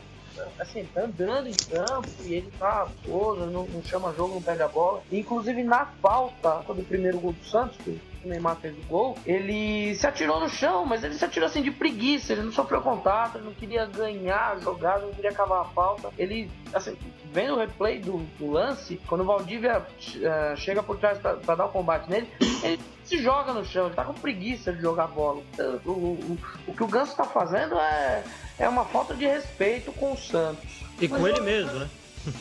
assim, 0.59 0.85
tá 0.93 1.01
andando 1.01 1.47
em 1.47 1.53
campo 1.53 2.07
e 2.21 2.33
ele 2.35 2.51
tá 2.57 2.87
todo, 3.05 3.45
não, 3.45 3.65
não, 3.65 3.83
chama 3.83 4.13
jogo, 4.13 4.35
não 4.35 4.41
pega 4.41 4.65
a 4.65 4.69
bola. 4.69 5.01
Inclusive 5.11 5.63
na 5.63 5.85
falta 5.85 6.61
do 6.73 6.83
primeiro 6.83 7.19
gol 7.19 7.33
do 7.33 7.45
Santos, 7.45 7.77
que 8.23 8.27
o 8.27 8.29
Neymar 8.29 8.55
fez 8.55 8.73
o 8.77 8.81
gol, 8.87 9.17
ele 9.25 9.93
se 9.95 10.07
atirou 10.07 10.39
no 10.39 10.49
chão, 10.49 10.85
mas 10.85 11.03
ele 11.03 11.13
se 11.13 11.25
atirou 11.25 11.47
assim 11.47 11.61
de 11.61 11.69
preguiça, 11.69 12.31
ele 12.31 12.41
não 12.41 12.51
sofreu 12.51 12.81
contato, 12.81 13.37
ele 13.37 13.45
não 13.45 13.53
queria 13.53 13.85
ganhar 13.85 14.53
a 14.53 14.59
jogada, 14.59 15.05
não 15.05 15.13
queria 15.13 15.29
acabar 15.29 15.61
a 15.61 15.65
falta. 15.65 16.09
Ele, 16.17 16.49
assim, 16.73 16.97
vendo 17.31 17.53
o 17.53 17.59
replay 17.59 17.99
do, 17.99 18.17
do 18.39 18.49
lance, 18.49 18.99
quando 19.07 19.21
o 19.21 19.25
Valdívia 19.25 19.79
uh, 19.79 20.57
chega 20.57 20.81
por 20.81 20.97
trás 20.97 21.17
para 21.19 21.55
dar 21.55 21.65
o 21.65 21.69
combate 21.69 22.09
nele, 22.09 22.27
ele 22.63 22.79
se 23.03 23.21
joga 23.21 23.53
no 23.53 23.65
chão, 23.65 23.87
ele 23.87 23.95
tá 23.95 24.05
com 24.05 24.13
preguiça 24.13 24.71
de 24.71 24.81
jogar 24.81 25.07
bola. 25.07 25.43
O, 25.85 25.89
o, 25.89 25.93
o, 25.93 26.37
o 26.67 26.73
que 26.73 26.83
o 26.83 26.87
Ganso 26.87 27.15
tá 27.15 27.25
fazendo 27.25 27.75
é, 27.75 28.23
é 28.57 28.69
uma 28.69 28.85
falta 28.85 29.13
de 29.13 29.25
respeito 29.25 29.91
com 29.91 30.13
o 30.13 30.17
Santos. 30.17 30.83
E 31.01 31.07
com 31.07 31.27
ele 31.27 31.41
mesmo, 31.41 31.73
né? 31.73 31.89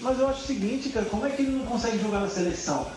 Mas 0.00 0.20
eu 0.20 0.28
acho 0.28 0.42
o 0.42 0.46
seguinte, 0.46 0.90
cara, 0.90 1.06
como 1.06 1.26
é 1.26 1.30
que 1.30 1.42
ele 1.42 1.50
não 1.50 1.66
consegue 1.66 1.98
jogar 1.98 2.20
na 2.20 2.28
seleção? 2.28 2.88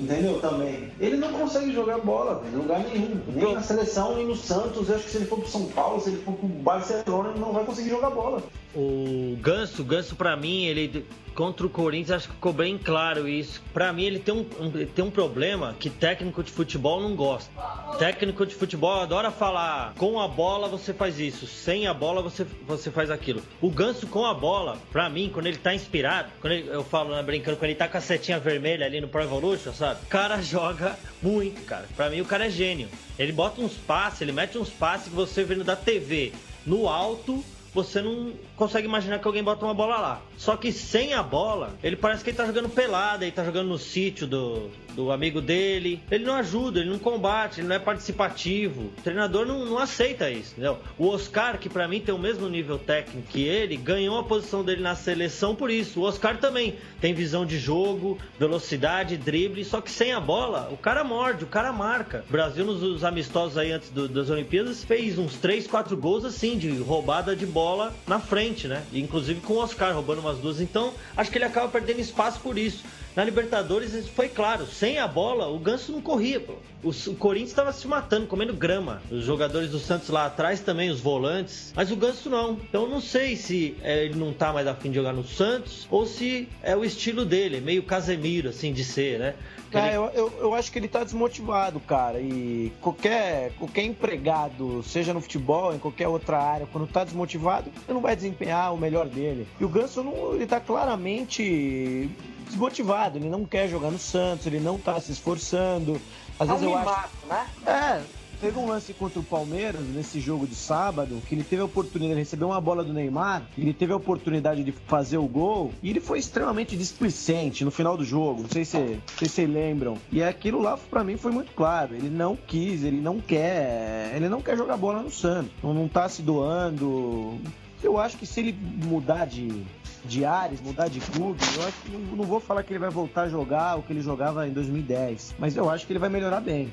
Entendeu? 0.00 0.40
Também. 0.40 0.90
Ele 0.98 1.16
não 1.16 1.32
consegue 1.32 1.72
jogar 1.72 1.98
bola, 1.98 2.42
em 2.50 2.56
lugar 2.56 2.80
nenhum. 2.80 3.20
Nem 3.34 3.54
na 3.54 3.62
seleção, 3.62 4.16
nem 4.16 4.26
no 4.26 4.34
Santos. 4.34 4.88
Eu 4.88 4.96
acho 4.96 5.04
que 5.04 5.10
se 5.10 5.16
ele 5.18 5.26
for 5.26 5.40
pro 5.40 5.48
São 5.48 5.66
Paulo, 5.66 6.00
se 6.00 6.10
ele 6.10 6.22
for 6.22 6.32
pro 6.32 6.48
Barcelona, 6.48 7.30
ele 7.30 7.40
não 7.40 7.52
vai 7.52 7.64
conseguir 7.64 7.90
jogar 7.90 8.10
bola. 8.10 8.42
O 8.74 9.36
Ganso, 9.40 9.82
Ganso 9.84 10.14
pra 10.14 10.36
mim, 10.36 10.64
ele 10.64 11.04
contra 11.34 11.66
o 11.66 11.70
Corinthians, 11.70 12.18
acho 12.18 12.28
que 12.28 12.34
ficou 12.34 12.52
bem 12.52 12.76
claro 12.76 13.28
isso. 13.28 13.62
Para 13.72 13.92
mim, 13.92 14.04
ele 14.04 14.18
tem 14.18 14.34
um, 14.34 14.46
um, 14.60 14.70
tem 14.70 15.04
um 15.04 15.10
problema 15.10 15.74
que 15.78 15.88
técnico 15.88 16.42
de 16.42 16.52
futebol 16.52 17.00
não 17.00 17.16
gosta. 17.16 17.50
Técnico 17.98 18.44
de 18.44 18.54
futebol 18.54 19.00
adora 19.00 19.30
falar: 19.30 19.94
com 19.96 20.20
a 20.20 20.28
bola 20.28 20.68
você 20.68 20.92
faz 20.92 21.18
isso, 21.18 21.46
sem 21.46 21.86
a 21.86 21.94
bola 21.94 22.22
você, 22.22 22.46
você 22.66 22.90
faz 22.90 23.10
aquilo. 23.10 23.42
O 23.60 23.70
Ganso 23.70 24.06
com 24.06 24.24
a 24.24 24.34
bola, 24.34 24.78
pra 24.92 25.08
mim, 25.08 25.30
quando 25.32 25.46
ele 25.46 25.58
tá 25.58 25.74
inspirado, 25.74 26.30
quando 26.40 26.52
ele, 26.52 26.68
eu 26.68 26.84
falo, 26.84 27.14
né, 27.14 27.22
brincando, 27.22 27.56
quando 27.56 27.70
ele 27.70 27.78
tá 27.78 27.88
com 27.88 27.98
a 27.98 28.00
setinha 28.00 28.38
vermelha 28.38 28.86
ali 28.86 29.00
no 29.00 29.08
Pro 29.08 29.22
Evolution, 29.22 29.72
sabe? 29.72 30.00
O 30.02 30.06
cara 30.06 30.40
joga 30.42 30.98
muito, 31.22 31.64
cara. 31.64 31.86
Pra 31.96 32.10
mim, 32.10 32.20
o 32.20 32.26
cara 32.26 32.46
é 32.46 32.50
gênio. 32.50 32.88
Ele 33.18 33.32
bota 33.32 33.60
uns 33.60 33.74
passes, 33.74 34.20
ele 34.20 34.32
mete 34.32 34.58
uns 34.58 34.70
passes 34.70 35.08
que 35.08 35.14
você 35.14 35.42
vendo 35.42 35.64
da 35.64 35.76
TV 35.76 36.32
no 36.66 36.88
alto 36.88 37.42
você 37.72 38.00
não 38.00 38.32
consegue 38.56 38.86
imaginar 38.86 39.18
que 39.18 39.26
alguém 39.26 39.42
bota 39.42 39.64
uma 39.64 39.74
bola 39.74 39.98
lá. 39.98 40.22
Só 40.36 40.56
que 40.56 40.72
sem 40.72 41.12
a 41.14 41.22
bola, 41.22 41.74
ele 41.82 41.96
parece 41.96 42.24
que 42.24 42.30
ele 42.30 42.36
tá 42.36 42.46
jogando 42.46 42.68
pelada, 42.68 43.24
ele 43.24 43.32
tá 43.32 43.44
jogando 43.44 43.68
no 43.68 43.78
sítio 43.78 44.26
do, 44.26 44.70
do 44.94 45.12
amigo 45.12 45.40
dele. 45.40 46.02
Ele 46.10 46.24
não 46.24 46.34
ajuda, 46.34 46.80
ele 46.80 46.90
não 46.90 46.98
combate, 46.98 47.60
ele 47.60 47.68
não 47.68 47.76
é 47.76 47.78
participativo. 47.78 48.90
O 48.98 49.02
treinador 49.02 49.46
não, 49.46 49.64
não 49.64 49.78
aceita 49.78 50.30
isso, 50.30 50.52
entendeu? 50.52 50.78
O 50.98 51.08
Oscar, 51.08 51.58
que 51.58 51.68
para 51.68 51.86
mim 51.86 52.00
tem 52.00 52.14
o 52.14 52.18
mesmo 52.18 52.48
nível 52.48 52.78
técnico 52.78 53.28
que 53.28 53.42
ele, 53.42 53.76
ganhou 53.76 54.18
a 54.18 54.24
posição 54.24 54.64
dele 54.64 54.82
na 54.82 54.94
seleção 54.94 55.54
por 55.54 55.70
isso. 55.70 56.00
O 56.00 56.04
Oscar 56.04 56.38
também 56.38 56.76
tem 57.00 57.14
visão 57.14 57.46
de 57.46 57.58
jogo, 57.58 58.18
velocidade, 58.38 59.16
drible, 59.16 59.64
só 59.64 59.80
que 59.80 59.90
sem 59.90 60.12
a 60.12 60.20
bola, 60.20 60.68
o 60.72 60.76
cara 60.76 61.04
morde, 61.04 61.44
o 61.44 61.46
cara 61.46 61.72
marca. 61.72 62.24
O 62.28 62.32
Brasil, 62.32 62.64
nos 62.64 63.04
amistosos 63.04 63.56
aí 63.56 63.72
antes 63.72 63.90
do, 63.90 64.08
das 64.08 64.28
Olimpíadas, 64.28 64.82
fez 64.82 65.18
uns 65.18 65.36
3, 65.36 65.66
4 65.66 65.96
gols 65.96 66.24
assim, 66.24 66.58
de 66.58 66.70
roubada 66.78 67.36
de 67.36 67.46
bola 67.46 67.59
na 68.06 68.18
frente, 68.18 68.66
né? 68.68 68.82
Inclusive 68.92 69.40
com 69.40 69.54
o 69.54 69.58
Oscar 69.58 69.94
roubando 69.94 70.20
umas 70.20 70.38
duas. 70.38 70.60
Então, 70.60 70.92
acho 71.16 71.30
que 71.30 71.38
ele 71.38 71.44
acaba 71.44 71.68
perdendo 71.68 72.00
espaço 72.00 72.40
por 72.40 72.58
isso. 72.58 72.84
Na 73.20 73.24
Libertadores 73.26 73.92
isso 73.92 74.10
foi 74.12 74.30
claro, 74.30 74.64
sem 74.64 74.96
a 74.96 75.06
bola 75.06 75.46
o 75.46 75.58
Ganso 75.58 75.92
não 75.92 76.00
corria. 76.00 76.40
Pô. 76.40 76.54
O, 76.82 77.14
Corinthians 77.16 77.50
estava 77.50 77.70
se 77.70 77.86
matando, 77.86 78.26
comendo 78.26 78.54
grama. 78.54 79.02
Os 79.10 79.26
jogadores 79.26 79.70
do 79.70 79.78
Santos 79.78 80.08
lá 80.08 80.24
atrás 80.24 80.60
também, 80.60 80.88
os 80.88 81.02
volantes, 81.02 81.70
mas 81.76 81.90
o 81.90 81.96
Ganso 81.96 82.30
não. 82.30 82.52
Então 82.52 82.88
não 82.88 82.98
sei 82.98 83.36
se 83.36 83.76
é, 83.82 84.06
ele 84.06 84.18
não 84.18 84.32
tá 84.32 84.54
mais 84.54 84.66
afim 84.66 84.88
de 84.88 84.94
jogar 84.94 85.12
no 85.12 85.22
Santos 85.22 85.86
ou 85.90 86.06
se 86.06 86.48
é 86.62 86.74
o 86.74 86.82
estilo 86.82 87.26
dele, 87.26 87.60
meio 87.60 87.82
Casemiro 87.82 88.48
assim 88.48 88.72
de 88.72 88.82
ser, 88.82 89.18
né? 89.18 89.34
É, 89.70 89.88
ele... 89.88 89.96
eu, 89.96 90.04
eu, 90.14 90.32
eu, 90.40 90.54
acho 90.54 90.72
que 90.72 90.78
ele 90.78 90.88
tá 90.88 91.04
desmotivado, 91.04 91.78
cara. 91.78 92.18
E 92.18 92.72
qualquer, 92.80 93.52
qualquer 93.58 93.84
empregado, 93.84 94.82
seja 94.82 95.12
no 95.12 95.20
futebol, 95.20 95.74
em 95.74 95.78
qualquer 95.78 96.08
outra 96.08 96.38
área, 96.38 96.66
quando 96.72 96.86
tá 96.86 97.04
desmotivado, 97.04 97.70
ele 97.86 97.92
não 97.92 98.00
vai 98.00 98.16
desempenhar 98.16 98.72
o 98.72 98.78
melhor 98.78 99.06
dele. 99.06 99.46
E 99.60 99.64
o 99.64 99.68
Ganso, 99.68 100.02
não, 100.02 100.34
ele 100.34 100.46
tá 100.46 100.58
claramente 100.58 102.08
desmotivado, 102.50 103.18
ele 103.18 103.28
não 103.28 103.44
quer 103.44 103.68
jogar 103.68 103.90
no 103.90 103.98
Santos, 103.98 104.46
ele 104.46 104.60
não 104.60 104.78
tá 104.78 105.00
se 105.00 105.12
esforçando. 105.12 106.00
Às 106.38 106.48
é 106.48 106.52
vezes 106.52 106.66
eu 106.66 106.76
acho. 106.76 107.08
Né? 107.28 107.46
É, 107.66 108.02
teve 108.40 108.58
um 108.58 108.66
lance 108.66 108.94
contra 108.94 109.20
o 109.20 109.22
Palmeiras 109.22 109.82
nesse 109.94 110.18
jogo 110.18 110.46
de 110.46 110.54
sábado 110.54 111.20
que 111.28 111.34
ele 111.34 111.44
teve 111.44 111.60
a 111.60 111.64
oportunidade 111.66 112.14
de 112.14 112.20
receber 112.20 112.44
uma 112.44 112.60
bola 112.60 112.82
do 112.82 112.92
Neymar, 112.92 113.42
ele 113.56 113.74
teve 113.74 113.92
a 113.92 113.96
oportunidade 113.96 114.64
de 114.64 114.72
fazer 114.72 115.18
o 115.18 115.26
gol 115.26 115.72
e 115.82 115.90
ele 115.90 116.00
foi 116.00 116.18
extremamente 116.18 116.76
displicente 116.76 117.64
no 117.64 117.70
final 117.70 117.96
do 117.96 118.04
jogo. 118.04 118.42
Não 118.42 118.50
sei 118.50 118.64
se, 118.64 118.98
vocês 119.14 119.30
se 119.30 119.46
lembram. 119.46 119.98
E 120.10 120.22
aquilo 120.22 120.60
lá 120.60 120.76
para 120.76 121.04
mim 121.04 121.16
foi 121.16 121.32
muito 121.32 121.52
claro. 121.52 121.94
Ele 121.94 122.08
não 122.08 122.34
quis, 122.34 122.82
ele 122.82 123.00
não 123.00 123.20
quer, 123.20 124.12
ele 124.16 124.28
não 124.28 124.40
quer 124.40 124.56
jogar 124.56 124.76
bola 124.76 125.02
no 125.02 125.10
Santos. 125.10 125.52
Não, 125.62 125.74
não 125.74 125.88
tá 125.88 126.08
se 126.08 126.22
doando. 126.22 127.38
Eu 127.82 127.98
acho 127.98 128.16
que 128.16 128.26
se 128.26 128.40
ele 128.40 128.52
mudar 128.52 129.26
de 129.26 129.64
de 130.04 130.24
ares, 130.24 130.60
mudar 130.60 130.88
de 130.88 130.98
clube, 130.98 131.38
eu 131.56 131.66
acho 131.66 131.76
que 131.82 131.90
não, 131.90 132.00
não 132.16 132.24
vou 132.24 132.40
falar 132.40 132.62
que 132.62 132.72
ele 132.72 132.78
vai 132.78 132.90
voltar 132.90 133.22
a 133.22 133.28
jogar 133.28 133.78
o 133.78 133.82
que 133.82 133.92
ele 133.92 134.00
jogava 134.00 134.48
em 134.48 134.52
2010, 134.52 135.34
mas 135.38 135.56
eu 135.56 135.68
acho 135.68 135.86
que 135.86 135.92
ele 135.92 135.98
vai 135.98 136.08
melhorar 136.08 136.40
bem. 136.40 136.72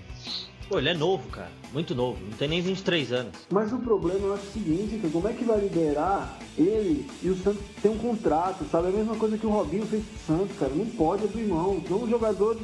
Pô, 0.69 0.79
ele 0.79 0.89
é 0.89 0.93
novo, 0.93 1.29
cara. 1.29 1.49
Muito 1.71 1.95
novo. 1.95 2.19
Não 2.21 2.37
tem 2.37 2.47
nem 2.47 2.61
23 2.61 3.13
anos. 3.13 3.33
Mas 3.49 3.71
o 3.71 3.79
problema 3.79 4.19
eu 4.19 4.33
acho 4.33 4.47
o 4.47 4.51
seguinte, 4.51 4.97
que 4.97 5.09
como 5.09 5.27
é 5.27 5.33
que 5.33 5.45
vai 5.45 5.59
liberar 5.59 6.37
ele 6.57 7.09
e 7.23 7.29
o 7.29 7.37
Santos 7.37 7.61
tem 7.81 7.89
um 7.89 7.97
contrato, 7.97 8.65
sabe? 8.69 8.87
É 8.87 8.89
a 8.89 8.93
mesma 8.93 9.15
coisa 9.15 9.37
que 9.37 9.45
o 9.45 9.49
Robinho 9.49 9.85
fez 9.85 10.03
pro 10.03 10.35
Santos, 10.35 10.57
cara. 10.57 10.73
Não 10.73 10.85
pode 10.85 11.23
abrir 11.23 11.47
mão. 11.47 11.75
Então 11.75 12.03
o 12.03 12.09
jogador 12.09 12.57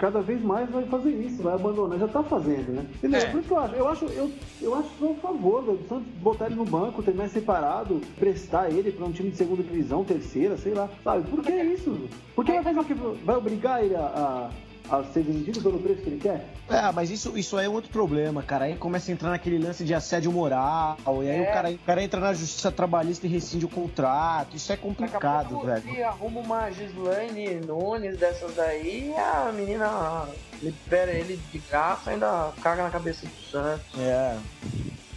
cada 0.00 0.20
vez 0.20 0.42
mais 0.42 0.68
vai 0.70 0.84
fazer 0.86 1.10
isso, 1.10 1.42
vai 1.42 1.54
abandonar, 1.54 1.98
já 1.98 2.08
tá 2.08 2.22
fazendo, 2.22 2.72
né? 2.72 2.86
Entendeu? 2.96 3.20
É. 3.20 3.26
Por 3.26 3.38
isso 3.40 3.48
que 3.48 3.54
eu 3.54 3.58
acho, 3.58 3.74
eu 3.74 3.88
acho, 3.88 4.04
eu, 4.06 4.32
eu 4.62 4.74
acho 4.74 4.88
só 4.98 5.10
a 5.10 5.14
favor 5.16 5.62
do 5.62 5.88
Santos 5.88 6.06
botar 6.22 6.46
ele 6.46 6.54
no 6.54 6.64
banco, 6.64 7.02
ter 7.02 7.14
mais 7.14 7.30
separado, 7.30 8.00
prestar 8.18 8.70
ele 8.70 8.90
para 8.90 9.04
um 9.04 9.12
time 9.12 9.30
de 9.30 9.36
segunda 9.36 9.62
divisão, 9.62 10.02
terceira, 10.02 10.56
sei 10.56 10.72
lá, 10.72 10.88
sabe? 11.04 11.28
Por 11.28 11.42
que 11.42 11.52
isso? 11.52 12.08
Porque 12.34 12.52
vai 12.52 12.62
fazer 12.62 12.80
o 12.80 12.84
que? 12.84 12.94
Vai 12.94 13.36
obrigar 13.36 13.84
ele 13.84 13.94
a, 13.94 14.00
a 14.00 14.50
a 14.90 15.04
ser 15.04 15.22
vendido 15.22 15.60
pelo 15.62 15.78
preço 15.78 16.02
que 16.02 16.08
ele 16.08 16.20
quer? 16.20 16.46
É, 16.68 16.90
mas 16.92 17.10
isso, 17.10 17.36
isso 17.38 17.56
aí 17.56 17.66
é 17.66 17.68
outro 17.68 17.90
problema, 17.90 18.42
cara. 18.42 18.64
Aí 18.64 18.76
começa 18.76 19.10
a 19.10 19.14
entrar 19.14 19.30
naquele 19.30 19.58
lance 19.58 19.84
de 19.84 19.94
assédio 19.94 20.32
moral, 20.32 20.96
e 21.22 21.30
aí 21.30 21.38
É. 21.44 21.50
o, 21.50 21.52
cara, 21.52 21.70
o 21.70 21.78
cara 21.78 22.02
entra 22.02 22.20
na 22.20 22.34
justiça 22.34 22.70
trabalhista 22.72 23.26
e 23.26 23.30
rescinde 23.30 23.64
o 23.64 23.68
contrato. 23.68 24.56
Isso 24.56 24.72
é 24.72 24.76
complicado, 24.76 25.50
pouco 25.50 25.66
velho. 25.66 25.82
você 25.82 26.02
arruma 26.02 26.40
uma 26.40 26.70
Gislaine 26.70 27.60
Nunes 27.66 28.18
dessas 28.18 28.54
daí 28.54 29.14
a 29.16 29.52
menina 29.52 30.26
libera 30.62 31.12
ele 31.12 31.38
de 31.52 31.58
graça 31.58 32.10
ainda 32.10 32.50
caga 32.62 32.82
na 32.84 32.90
cabeça 32.90 33.26
do 33.26 33.50
Santos. 33.50 33.86
É. 33.98 34.36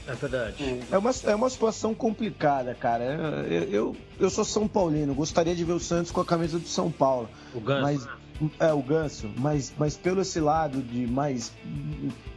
É 0.05 0.13
verdade. 0.15 0.81
É 0.91 0.97
uma, 0.97 1.11
é 1.23 1.33
uma 1.35 1.49
situação 1.49 1.93
complicada, 1.93 2.75
cara. 2.75 3.05
Eu, 3.49 3.63
eu, 3.63 3.95
eu 4.19 4.29
sou 4.29 4.43
São 4.43 4.67
Paulino, 4.67 5.15
gostaria 5.15 5.55
de 5.55 5.63
ver 5.63 5.71
o 5.71 5.79
Santos 5.79 6.11
com 6.11 6.19
a 6.19 6.25
camisa 6.25 6.59
do 6.59 6.67
São 6.67 6.91
Paulo. 6.91 7.29
O 7.55 7.61
Ganso. 7.61 7.81
Mas 7.81 8.07
é 8.59 8.73
o 8.73 8.81
ganso, 8.81 9.29
mas, 9.37 9.73
mas 9.77 9.95
pelo 9.95 10.21
esse 10.21 10.39
lado 10.39 10.81
de 10.81 11.05
mais 11.07 11.51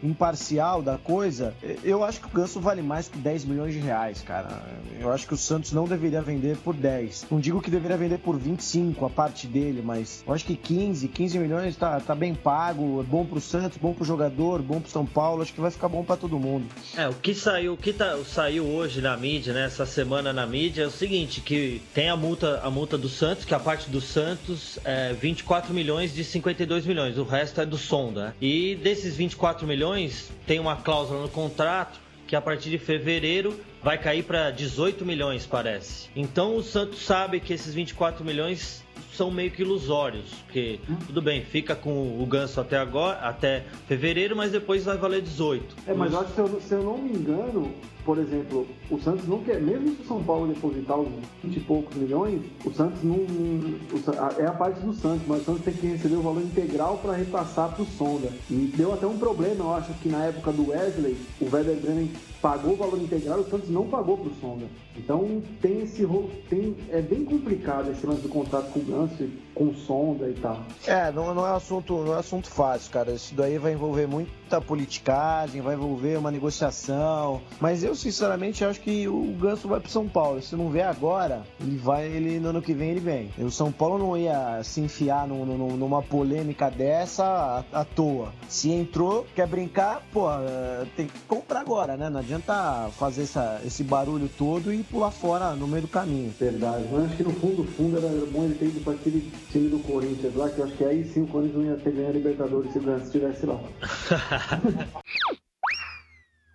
imparcial 0.02 0.82
da 0.82 0.98
coisa, 0.98 1.54
eu 1.82 2.04
acho 2.04 2.20
que 2.20 2.26
o 2.26 2.30
ganso 2.30 2.60
vale 2.60 2.82
mais 2.82 3.08
que 3.08 3.18
10 3.18 3.44
milhões 3.44 3.72
de 3.72 3.80
reais, 3.80 4.22
cara. 4.22 4.62
Eu 5.00 5.12
acho 5.12 5.26
que 5.26 5.34
o 5.34 5.36
Santos 5.36 5.72
não 5.72 5.84
deveria 5.84 6.20
vender 6.20 6.56
por 6.58 6.74
10. 6.74 7.26
Não 7.30 7.40
digo 7.40 7.60
que 7.60 7.70
deveria 7.70 7.96
vender 7.96 8.18
por 8.18 8.38
25 8.38 9.04
a 9.04 9.10
parte 9.10 9.46
dele, 9.46 9.82
mas 9.82 10.22
eu 10.26 10.32
acho 10.32 10.44
que 10.44 10.54
15, 10.54 11.08
15 11.08 11.38
milhões 11.38 11.76
tá, 11.76 11.98
tá 12.00 12.14
bem 12.14 12.34
pago, 12.34 13.00
é 13.00 13.04
bom 13.04 13.24
pro 13.24 13.40
Santos, 13.40 13.78
bom 13.78 13.92
pro 13.92 14.04
jogador, 14.04 14.62
bom 14.62 14.80
pro 14.80 14.90
São 14.90 15.06
Paulo, 15.06 15.42
acho 15.42 15.52
que 15.52 15.60
vai 15.60 15.70
ficar 15.70 15.88
bom 15.88 16.04
pra 16.04 16.16
todo 16.16 16.38
mundo. 16.38 16.66
É, 16.96 17.08
o 17.08 17.14
que 17.14 17.34
saiu, 17.34 17.74
o 17.74 17.76
que 17.76 17.92
tá, 17.92 18.16
saiu 18.26 18.64
hoje 18.64 19.00
na 19.00 19.16
mídia, 19.16 19.52
né, 19.52 19.64
essa 19.64 19.86
semana 19.86 20.32
na 20.32 20.46
mídia 20.46 20.82
é 20.82 20.86
o 20.86 20.90
seguinte, 20.90 21.40
que 21.40 21.82
tem 21.94 22.08
a 22.08 22.16
multa, 22.16 22.60
a 22.62 22.70
multa 22.70 22.98
do 22.98 23.08
Santos, 23.08 23.44
que 23.44 23.54
a 23.54 23.60
parte 23.60 23.90
do 23.90 24.00
Santos 24.00 24.78
é 24.84 25.12
24 25.12 25.72
milhões 25.72 25.85
de 26.12 26.24
52 26.24 26.84
milhões, 26.84 27.16
o 27.16 27.22
resto 27.22 27.60
é 27.60 27.66
do 27.66 27.78
Sonda. 27.78 28.34
E 28.40 28.74
desses 28.82 29.16
24 29.16 29.66
milhões, 29.66 30.30
tem 30.46 30.58
uma 30.58 30.74
cláusula 30.76 31.22
no 31.22 31.28
contrato 31.28 32.00
que 32.26 32.34
a 32.34 32.40
partir 32.40 32.70
de 32.70 32.78
fevereiro 32.78 33.58
vai 33.86 33.96
cair 33.96 34.24
para 34.24 34.50
18 34.50 35.06
milhões, 35.06 35.46
parece. 35.46 36.08
Então 36.16 36.56
o 36.56 36.62
Santos 36.62 37.06
sabe 37.06 37.38
que 37.38 37.52
esses 37.52 37.72
24 37.72 38.24
milhões 38.24 38.82
são 39.14 39.30
meio 39.30 39.52
que 39.52 39.62
ilusórios, 39.62 40.26
porque 40.44 40.80
tudo 41.06 41.22
bem, 41.22 41.44
fica 41.44 41.76
com 41.76 42.20
o 42.20 42.26
ganso 42.26 42.60
até 42.60 42.76
agora, 42.76 43.20
até 43.20 43.64
fevereiro, 43.86 44.34
mas 44.34 44.50
depois 44.50 44.84
vai 44.84 44.96
valer 44.96 45.22
18. 45.22 45.76
É, 45.86 45.94
mas 45.94 46.12
eu 46.12 46.18
acho 46.18 46.28
que 46.30 46.34
se 46.34 46.40
eu, 46.40 46.60
se 46.60 46.74
eu 46.74 46.82
não 46.82 46.98
me 46.98 47.10
engano, 47.10 47.72
por 48.04 48.18
exemplo, 48.18 48.66
o 48.90 49.00
Santos 49.00 49.26
não 49.26 49.42
quer, 49.42 49.60
mesmo 49.60 49.96
se 49.96 50.02
o 50.02 50.04
São 50.06 50.22
Paulo 50.22 50.52
depositar 50.52 50.98
os 50.98 51.08
20 51.42 51.56
e 51.56 51.60
poucos 51.60 51.96
milhões, 51.96 52.40
o 52.64 52.72
Santos 52.72 53.02
não. 53.02 53.14
o 53.14 54.40
é 54.40 54.46
a 54.46 54.52
parte 54.52 54.80
do 54.80 54.92
Santos, 54.92 55.26
mas 55.26 55.42
o 55.42 55.44
Santos 55.44 55.62
tem 55.62 55.74
que 55.74 55.86
receber 55.86 56.16
o 56.16 56.22
valor 56.22 56.42
integral 56.42 56.98
para 56.98 57.14
repassar 57.14 57.72
para 57.72 57.82
o 57.82 57.86
Sonda. 57.86 58.28
E 58.50 58.72
deu 58.76 58.92
até 58.92 59.06
um 59.06 59.18
problema, 59.18 59.64
eu 59.64 59.74
acho 59.74 59.92
que 59.94 60.08
na 60.08 60.24
época 60.24 60.52
do 60.52 60.70
Wesley, 60.70 61.16
o 61.40 61.52
Werder 61.52 61.76
Bremen 61.76 62.10
pagou 62.40 62.74
o 62.74 62.76
valor 62.76 63.00
integral 63.00 63.40
o 63.40 63.50
Santos 63.50 63.70
não 63.70 63.86
pagou 63.86 64.18
para 64.18 64.28
o 64.28 64.34
Sonda. 64.40 64.66
Então 64.96 65.42
tem 65.60 65.82
esse 65.82 66.04
tem, 66.48 66.76
é 66.90 67.00
bem 67.00 67.24
complicado 67.24 67.90
esse 67.90 68.06
lance 68.06 68.22
do 68.22 68.28
contrato 68.28 68.70
com 68.72 68.80
o 68.80 68.84
Ganso, 68.84 69.28
com 69.56 69.72
Sonda 69.74 70.28
e 70.28 70.34
tal. 70.34 70.60
É, 70.86 71.10
não, 71.10 71.34
não 71.34 71.46
é 71.46 71.50
assunto, 71.56 71.94
não 72.04 72.14
é 72.14 72.18
assunto 72.18 72.48
fácil, 72.48 72.90
cara. 72.92 73.10
Isso 73.12 73.34
daí 73.34 73.56
vai 73.58 73.72
envolver 73.72 74.06
muita 74.06 74.60
politicagem, 74.60 75.62
vai 75.62 75.74
envolver 75.74 76.18
uma 76.18 76.30
negociação. 76.30 77.40
Mas 77.58 77.82
eu, 77.82 77.94
sinceramente, 77.94 78.64
acho 78.64 78.80
que 78.80 79.08
o 79.08 79.34
Ganso 79.40 79.66
vai 79.66 79.80
pro 79.80 79.90
São 79.90 80.06
Paulo. 80.06 80.42
Se 80.42 80.54
não 80.54 80.68
vier 80.70 80.86
agora, 80.86 81.42
ele 81.60 81.76
vai, 81.78 82.06
ele 82.06 82.38
no 82.38 82.50
ano 82.50 82.60
que 82.62 82.74
vem 82.74 82.90
ele 82.90 83.00
vem. 83.00 83.30
E 83.38 83.42
o 83.44 83.50
São 83.50 83.72
Paulo 83.72 83.98
não 83.98 84.16
ia 84.16 84.60
se 84.62 84.80
enfiar 84.80 85.26
num- 85.26 85.44
num- 85.46 85.76
numa 85.76 86.02
polêmica 86.02 86.70
dessa 86.70 87.64
à, 87.72 87.80
à 87.80 87.84
toa. 87.84 88.32
Se 88.48 88.70
entrou, 88.70 89.26
quer 89.34 89.46
brincar, 89.46 90.02
pô, 90.12 90.30
eh, 90.30 90.86
tem 90.96 91.06
que 91.06 91.18
comprar 91.26 91.60
agora, 91.60 91.96
né? 91.96 92.10
Não 92.10 92.20
adianta 92.20 92.90
fazer 92.98 93.22
essa- 93.22 93.60
esse 93.64 93.82
barulho 93.82 94.28
todo 94.36 94.72
e 94.72 94.82
pular 94.82 95.10
fora 95.10 95.54
no 95.54 95.66
meio 95.66 95.82
do 95.82 95.88
caminho. 95.88 96.32
Verdade, 96.38 96.84
mas 96.92 97.04
acho 97.06 97.16
que 97.16 97.22
no 97.22 97.32
fundo, 97.32 97.56
do 97.62 97.64
fundo 97.64 97.96
era 97.96 98.08
bom 98.30 98.44
ele 98.44 98.54
ter 98.54 98.66
ido 98.66 98.80
para 98.80 98.92
aquele 98.92 99.32
time 99.50 99.68
do 99.68 99.78
Corinthians 99.80 100.34
lá, 100.34 100.48
que 100.48 100.58
eu 100.58 100.64
acho 100.64 100.74
que 100.74 100.84
aí 100.84 101.04
sim 101.04 101.22
o 101.22 101.26
Corinthians 101.26 101.64
não 101.64 101.70
ia 101.70 101.76
ter 101.76 101.92
ganho 101.92 102.08
a 102.08 102.12
Libertadores 102.12 102.72
se 102.72 102.78
o 102.78 102.82
Ganso 102.82 103.04
estivesse 103.06 103.46
lá. 103.46 103.60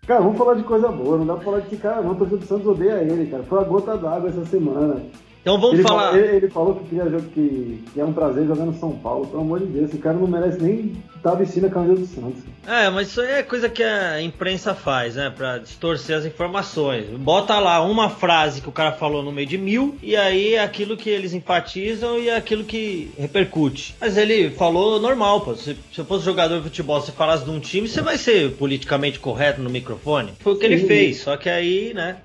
cara, 0.08 0.22
vamos 0.22 0.38
falar 0.38 0.56
de 0.56 0.64
coisa 0.64 0.90
boa, 0.90 1.18
não 1.18 1.26
dá 1.26 1.36
pra 1.36 1.46
falar 1.46 1.60
desse 1.62 1.78
cara 1.78 2.02
não, 2.02 2.12
o 2.12 2.16
torcedor 2.16 2.40
do 2.40 2.46
Santos 2.46 2.68
odeia 2.68 3.02
ele, 3.04 3.30
cara. 3.30 3.44
Foi 3.44 3.60
a 3.60 3.64
gota 3.64 3.98
d'água 3.98 4.30
essa 4.30 4.46
semana. 4.46 5.02
Então 5.42 5.60
vamos 5.60 5.80
ele, 5.80 5.84
falar. 5.84 6.12
fa- 6.12 6.18
ele, 6.18 6.36
ele 6.38 6.50
falou 6.50 6.76
que 6.76 6.84
queria 6.90 7.06
que, 7.34 7.84
que 7.94 8.00
é 8.00 8.06
um 8.06 8.14
prazer 8.14 8.46
jogar 8.46 8.66
no 8.66 8.78
São 8.80 8.92
Paulo. 8.92 9.26
Pelo 9.28 9.42
amor 9.42 9.60
de 9.60 9.66
Deus, 9.66 9.90
esse 9.90 9.98
cara 9.98 10.16
não 10.18 10.28
merece 10.28 10.62
nem 10.62 10.96
estar 11.16 11.34
vestindo 11.36 11.66
a 11.66 11.70
camisa 11.70 11.96
do 11.96 12.06
Santos. 12.06 12.44
É, 12.68 12.90
mas 12.92 13.08
isso 13.10 13.22
aí 13.22 13.32
é 13.32 13.44
coisa 13.44 13.68
que 13.68 13.82
a 13.82 14.22
imprensa 14.22 14.76
faz, 14.76 15.16
né? 15.16 15.34
Pra 15.36 15.58
distorcer 15.58 16.16
as 16.16 16.26
informações. 16.26 17.06
Bota 17.18 17.58
lá 17.60 17.82
uma 17.84 18.08
frase 18.10 18.62
que 18.62 18.70
o 18.70 18.72
cara 18.72 18.92
falou 18.92 19.24
no 19.24 19.32
meio 19.32 19.48
de 19.48 19.58
mil, 19.58 19.98
e 20.04 20.16
aí 20.16 20.54
é 20.54 20.64
aquilo 20.64 20.96
que 20.96 21.10
eles 21.10 21.34
enfatizam 21.34 22.20
e 22.20 22.30
é 22.30 22.36
aquilo 22.36 22.64
que 22.64 23.12
repercute. 23.18 23.96
Mas 24.00 24.18
ele 24.18 24.52
falou 24.52 25.00
normal, 25.00 25.42
pô. 25.42 25.56
Se, 25.56 25.76
se 25.92 26.00
eu 26.00 26.06
fosse 26.06 26.24
jogador 26.24 26.58
de 26.58 26.64
futebol, 26.64 27.02
se 27.02 27.12
falasse 27.12 27.44
de 27.44 27.50
um 27.50 27.60
time, 27.60 27.88
você 27.88 28.02
vai 28.02 28.18
ser 28.18 28.52
politicamente 28.52 29.20
correto 29.20 29.60
no 29.60 29.70
microfone. 29.72 30.34
Foi 30.40 30.54
o 30.54 30.58
que 30.58 30.66
ele 30.68 30.80
Sim. 30.80 30.88
fez, 30.88 31.22
só 31.22 31.36
que 31.36 31.50
aí, 31.50 31.94
né? 31.96 32.18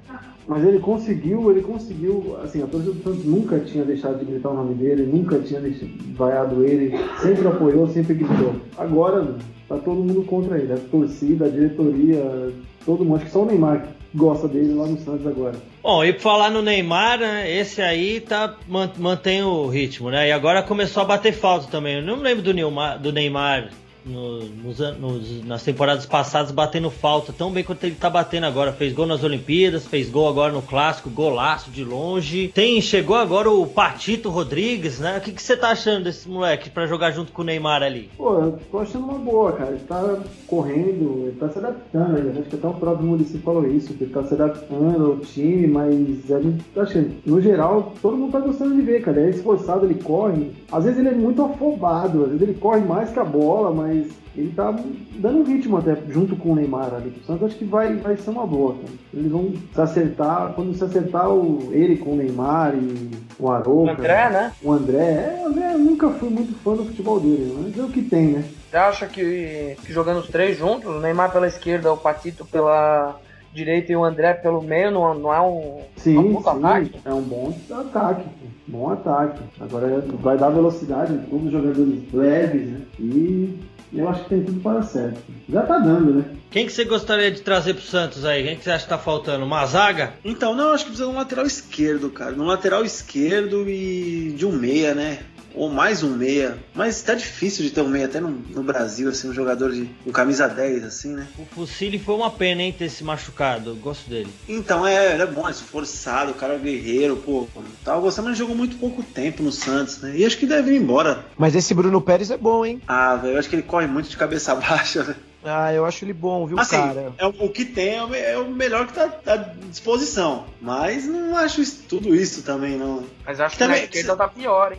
Mas 0.48 0.64
ele 0.64 0.78
conseguiu, 0.78 1.50
ele 1.50 1.60
conseguiu, 1.60 2.36
assim, 2.42 2.62
a 2.62 2.66
torcida 2.66 2.92
do 2.92 3.02
Santos 3.02 3.24
nunca 3.24 3.58
tinha 3.58 3.84
deixado 3.84 4.18
de 4.20 4.24
gritar 4.26 4.50
o 4.50 4.54
nome 4.54 4.74
dele, 4.74 5.02
nunca 5.04 5.38
tinha 5.40 5.60
deixado, 5.60 5.90
vaiado 6.14 6.64
ele, 6.64 6.96
sempre 7.20 7.48
apoiou, 7.48 7.88
sempre 7.88 8.14
gritou. 8.14 8.54
Agora, 8.78 9.34
tá 9.68 9.76
todo 9.78 9.96
mundo 9.96 10.22
contra 10.22 10.56
ele, 10.58 10.72
a 10.72 10.76
torcida, 10.76 11.46
a 11.46 11.48
diretoria, 11.48 12.52
todo 12.84 13.04
mundo, 13.04 13.16
acho 13.16 13.24
que 13.24 13.30
só 13.32 13.42
o 13.42 13.46
Neymar 13.46 13.88
gosta 14.14 14.46
dele 14.46 14.72
lá 14.72 14.86
no 14.86 14.98
Santos 15.00 15.26
agora. 15.26 15.54
Bom, 15.82 16.04
e 16.04 16.12
pra 16.12 16.22
falar 16.22 16.50
no 16.50 16.62
Neymar, 16.62 17.18
né, 17.18 17.50
esse 17.58 17.82
aí 17.82 18.20
tá, 18.20 18.56
man- 18.68 18.90
mantém 18.98 19.42
o 19.42 19.66
ritmo, 19.66 20.10
né? 20.10 20.28
E 20.28 20.32
agora 20.32 20.62
começou 20.62 21.02
a 21.02 21.06
bater 21.06 21.32
falta 21.32 21.66
também. 21.70 21.96
Eu 21.96 22.02
não 22.02 22.16
lembro 22.22 22.42
do 22.42 22.54
Neymar, 22.54 23.00
do 23.02 23.12
Neymar 23.12 23.70
no- 24.06 24.44
nos 24.44 24.78
nos- 24.98 25.44
nas 25.44 25.62
temporadas 25.62 26.06
passadas 26.06 26.50
batendo 26.50 26.90
falta 26.90 27.32
tão 27.32 27.50
bem 27.50 27.64
quanto 27.64 27.84
ele 27.84 27.94
tá 27.94 28.08
batendo 28.08 28.44
agora. 28.46 28.72
Fez 28.72 28.92
gol 28.92 29.06
nas 29.06 29.24
Olimpíadas, 29.24 29.86
fez 29.86 30.08
gol 30.08 30.28
agora 30.28 30.52
no 30.52 30.62
Clássico, 30.62 31.10
golaço 31.10 31.70
de 31.70 31.84
longe. 31.84 32.48
Tem, 32.54 32.80
chegou 32.80 33.16
agora 33.16 33.50
o 33.50 33.66
Patito 33.66 34.28
Rodrigues, 34.30 34.98
né? 35.00 35.16
O 35.18 35.20
que 35.20 35.40
você 35.42 35.56
tá 35.56 35.70
achando 35.70 36.04
desse 36.04 36.28
moleque 36.28 36.70
pra 36.70 36.86
jogar 36.86 37.10
junto 37.10 37.32
com 37.32 37.42
o 37.42 37.44
Neymar 37.44 37.82
ali? 37.82 38.08
Pô, 38.16 38.34
eu 38.34 38.58
tô 38.70 38.78
achando 38.78 39.04
uma 39.06 39.18
boa, 39.18 39.52
cara. 39.52 39.70
Ele 39.70 39.80
tá 39.80 40.18
correndo, 40.46 41.24
ele 41.26 41.36
tá 41.38 41.48
se 41.48 41.58
adaptando. 41.58 42.30
Acho 42.38 42.42
que 42.48 42.56
até 42.56 42.68
o 42.68 42.74
próprio 42.74 43.06
Muricy 43.06 43.38
falou 43.38 43.66
isso, 43.66 43.94
que 43.94 44.04
ele 44.04 44.12
tá 44.12 44.22
se 44.24 44.34
adaptando 44.34 45.04
ao 45.06 45.16
time, 45.18 45.66
mas 45.66 46.30
a 46.30 46.40
gente, 46.40 46.64
acho 46.76 46.92
que, 46.92 47.10
no 47.30 47.40
geral, 47.40 47.92
todo 48.00 48.16
mundo 48.16 48.32
tá 48.32 48.40
gostando 48.40 48.74
de 48.74 48.82
ver, 48.82 49.02
cara. 49.02 49.20
Ele 49.20 49.28
é 49.32 49.34
esforçado, 49.36 49.84
ele 49.86 49.94
corre. 50.02 50.50
Às 50.70 50.84
vezes 50.84 50.98
ele 50.98 51.08
é 51.08 51.14
muito 51.14 51.42
afobado, 51.42 52.22
às 52.24 52.28
vezes 52.30 52.42
ele 52.42 52.54
corre 52.54 52.80
mais 52.80 53.10
que 53.10 53.18
a 53.18 53.24
bola, 53.24 53.72
mas 53.72 53.95
ele 54.36 54.52
tá 54.54 54.74
dando 55.18 55.44
ritmo 55.44 55.78
até 55.78 55.96
junto 56.08 56.36
com 56.36 56.52
o 56.52 56.54
Neymar 56.54 56.94
ali. 56.94 57.14
O 57.22 57.26
Santos 57.26 57.44
acho 57.48 57.56
que 57.56 57.64
vai, 57.64 57.94
vai 57.96 58.16
ser 58.16 58.30
uma 58.30 58.46
boa, 58.46 58.74
cara. 58.74 58.88
Eles 59.14 59.30
vão 59.32 59.52
se 59.72 59.80
acertar, 59.80 60.52
quando 60.54 60.74
se 60.74 60.84
acertar 60.84 61.30
o, 61.30 61.70
ele 61.72 61.96
com 61.96 62.10
o 62.12 62.16
Neymar 62.16 62.74
e 62.74 63.10
o 63.38 63.44
O 63.46 63.50
Arouca. 63.50 63.92
André, 63.92 64.30
né? 64.30 64.52
O 64.62 64.72
André, 64.72 64.98
é, 64.98 65.42
o 65.42 65.46
André 65.48 65.72
eu 65.72 65.78
nunca 65.78 66.10
fui 66.10 66.28
muito 66.28 66.54
fã 66.62 66.74
do 66.74 66.84
futebol 66.84 67.18
dele, 67.20 67.56
mas 67.62 67.78
é 67.78 67.82
o 67.82 67.88
que 67.88 68.02
tem, 68.02 68.28
né? 68.28 68.44
Você 68.70 68.76
acha 68.76 69.06
que, 69.06 69.76
que 69.84 69.92
jogando 69.92 70.18
os 70.18 70.28
três 70.28 70.58
juntos, 70.58 70.90
o 70.90 71.00
Neymar 71.00 71.32
pela 71.32 71.46
esquerda, 71.46 71.92
o 71.92 71.96
Patito 71.96 72.44
pela 72.44 73.18
direita 73.54 73.90
e 73.90 73.96
o 73.96 74.04
André 74.04 74.34
pelo 74.34 74.60
meio, 74.60 74.90
não, 74.90 75.14
não 75.14 75.32
é 75.32 75.40
um, 75.40 75.80
Sim, 75.96 76.18
um 76.18 76.34
puta 76.34 76.50
sim, 76.52 76.58
ataque? 76.58 77.00
é 77.06 77.12
um 77.14 77.22
bom 77.22 77.54
ataque, 77.70 78.26
bom 78.68 78.90
ataque. 78.90 79.40
Agora 79.58 80.04
vai 80.20 80.36
dar 80.36 80.50
velocidade, 80.50 81.18
todos 81.30 81.46
os 81.46 81.52
jogadores 81.52 82.12
leves, 82.12 82.68
né? 82.68 82.80
E 83.00 83.58
eu 83.92 84.08
acho 84.08 84.24
que 84.24 84.30
tem 84.30 84.44
tudo 84.44 84.60
para 84.60 84.82
certo. 84.82 85.20
Já 85.48 85.62
tá 85.62 85.78
dando, 85.78 86.14
né? 86.14 86.24
Quem 86.50 86.66
que 86.66 86.72
você 86.72 86.84
gostaria 86.84 87.30
de 87.30 87.40
trazer 87.40 87.74
pro 87.74 87.82
Santos 87.82 88.24
aí? 88.24 88.42
Quem 88.44 88.56
que 88.56 88.64
você 88.64 88.70
acha 88.70 88.84
que 88.84 88.90
tá 88.90 88.98
faltando? 88.98 89.44
Uma 89.44 89.64
zaga? 89.66 90.14
Então, 90.24 90.54
não, 90.54 90.72
acho 90.72 90.84
que 90.84 90.90
precisa 90.90 91.08
de 91.08 91.14
um 91.14 91.18
lateral 91.18 91.46
esquerdo, 91.46 92.10
cara. 92.10 92.34
Um 92.34 92.44
lateral 92.44 92.84
esquerdo 92.84 93.68
e 93.68 94.34
de 94.36 94.46
um 94.46 94.52
meia, 94.52 94.94
né? 94.94 95.20
Ou 95.56 95.70
mais 95.70 96.02
um 96.02 96.10
meia. 96.10 96.58
Mas 96.74 97.00
tá 97.02 97.14
difícil 97.14 97.64
de 97.64 97.70
ter 97.70 97.80
um 97.80 97.88
meia 97.88 98.04
até 98.04 98.20
no, 98.20 98.28
no 98.30 98.62
Brasil, 98.62 99.08
assim, 99.08 99.28
um 99.30 99.32
jogador 99.32 99.72
de 99.72 99.88
um 100.06 100.12
camisa 100.12 100.46
10, 100.46 100.84
assim, 100.84 101.14
né? 101.14 101.26
O 101.38 101.46
Fucili 101.46 101.98
foi 101.98 102.14
uma 102.14 102.30
pena, 102.30 102.62
hein, 102.62 102.74
ter 102.76 102.90
se 102.90 103.02
machucado. 103.02 103.70
Eu 103.70 103.76
gosto 103.76 104.08
dele. 104.08 104.28
Então, 104.48 104.86
é, 104.86 105.14
ele 105.14 105.22
é 105.22 105.26
bom, 105.26 105.48
é 105.48 105.50
esforçado, 105.50 106.32
o 106.32 106.34
cara 106.34 106.54
é 106.54 106.58
guerreiro, 106.58 107.16
pô. 107.16 107.48
Tava 107.82 108.00
gostando, 108.00 108.28
mas 108.28 108.38
jogou 108.38 108.54
muito 108.54 108.76
pouco 108.76 109.02
tempo 109.02 109.42
no 109.42 109.50
Santos, 109.50 109.98
né? 110.02 110.12
E 110.14 110.24
acho 110.26 110.36
que 110.36 110.46
deve 110.46 110.72
ir 110.72 110.76
embora. 110.76 111.24
Mas 111.38 111.54
esse 111.56 111.72
Bruno 111.72 112.00
Pérez 112.02 112.30
é 112.30 112.36
bom, 112.36 112.64
hein? 112.64 112.80
Ah, 112.86 113.16
velho, 113.16 113.34
eu 113.34 113.38
acho 113.38 113.48
que 113.48 113.56
ele 113.56 113.62
corre 113.62 113.86
muito 113.86 114.10
de 114.10 114.16
cabeça 114.16 114.54
baixa, 114.56 115.02
velho. 115.02 115.18
Ah, 115.42 115.72
eu 115.72 115.84
acho 115.86 116.04
ele 116.04 116.12
bom, 116.12 116.44
viu, 116.46 116.58
Assim, 116.58 116.76
cara? 116.76 117.12
é 117.16 117.24
o, 117.26 117.28
o 117.44 117.48
que 117.48 117.64
tem 117.64 117.94
é 117.94 118.04
o, 118.04 118.12
é 118.14 118.44
melhor 118.44 118.86
que 118.86 118.92
tá 118.94 119.08
à 119.26 119.36
disposição. 119.70 120.44
Mas 120.60 121.06
não 121.06 121.36
acho 121.36 121.60
isso- 121.62 121.84
tudo 121.88 122.14
isso 122.14 122.42
também, 122.42 122.76
não. 122.76 123.04
Mas 123.24 123.38
acho 123.40 123.52
que 123.54 123.58
Também- 123.60 123.78
na 123.78 123.84
esquerda 123.84 124.16
tá 124.16 124.28
pior, 124.28 124.72
hein? 124.72 124.78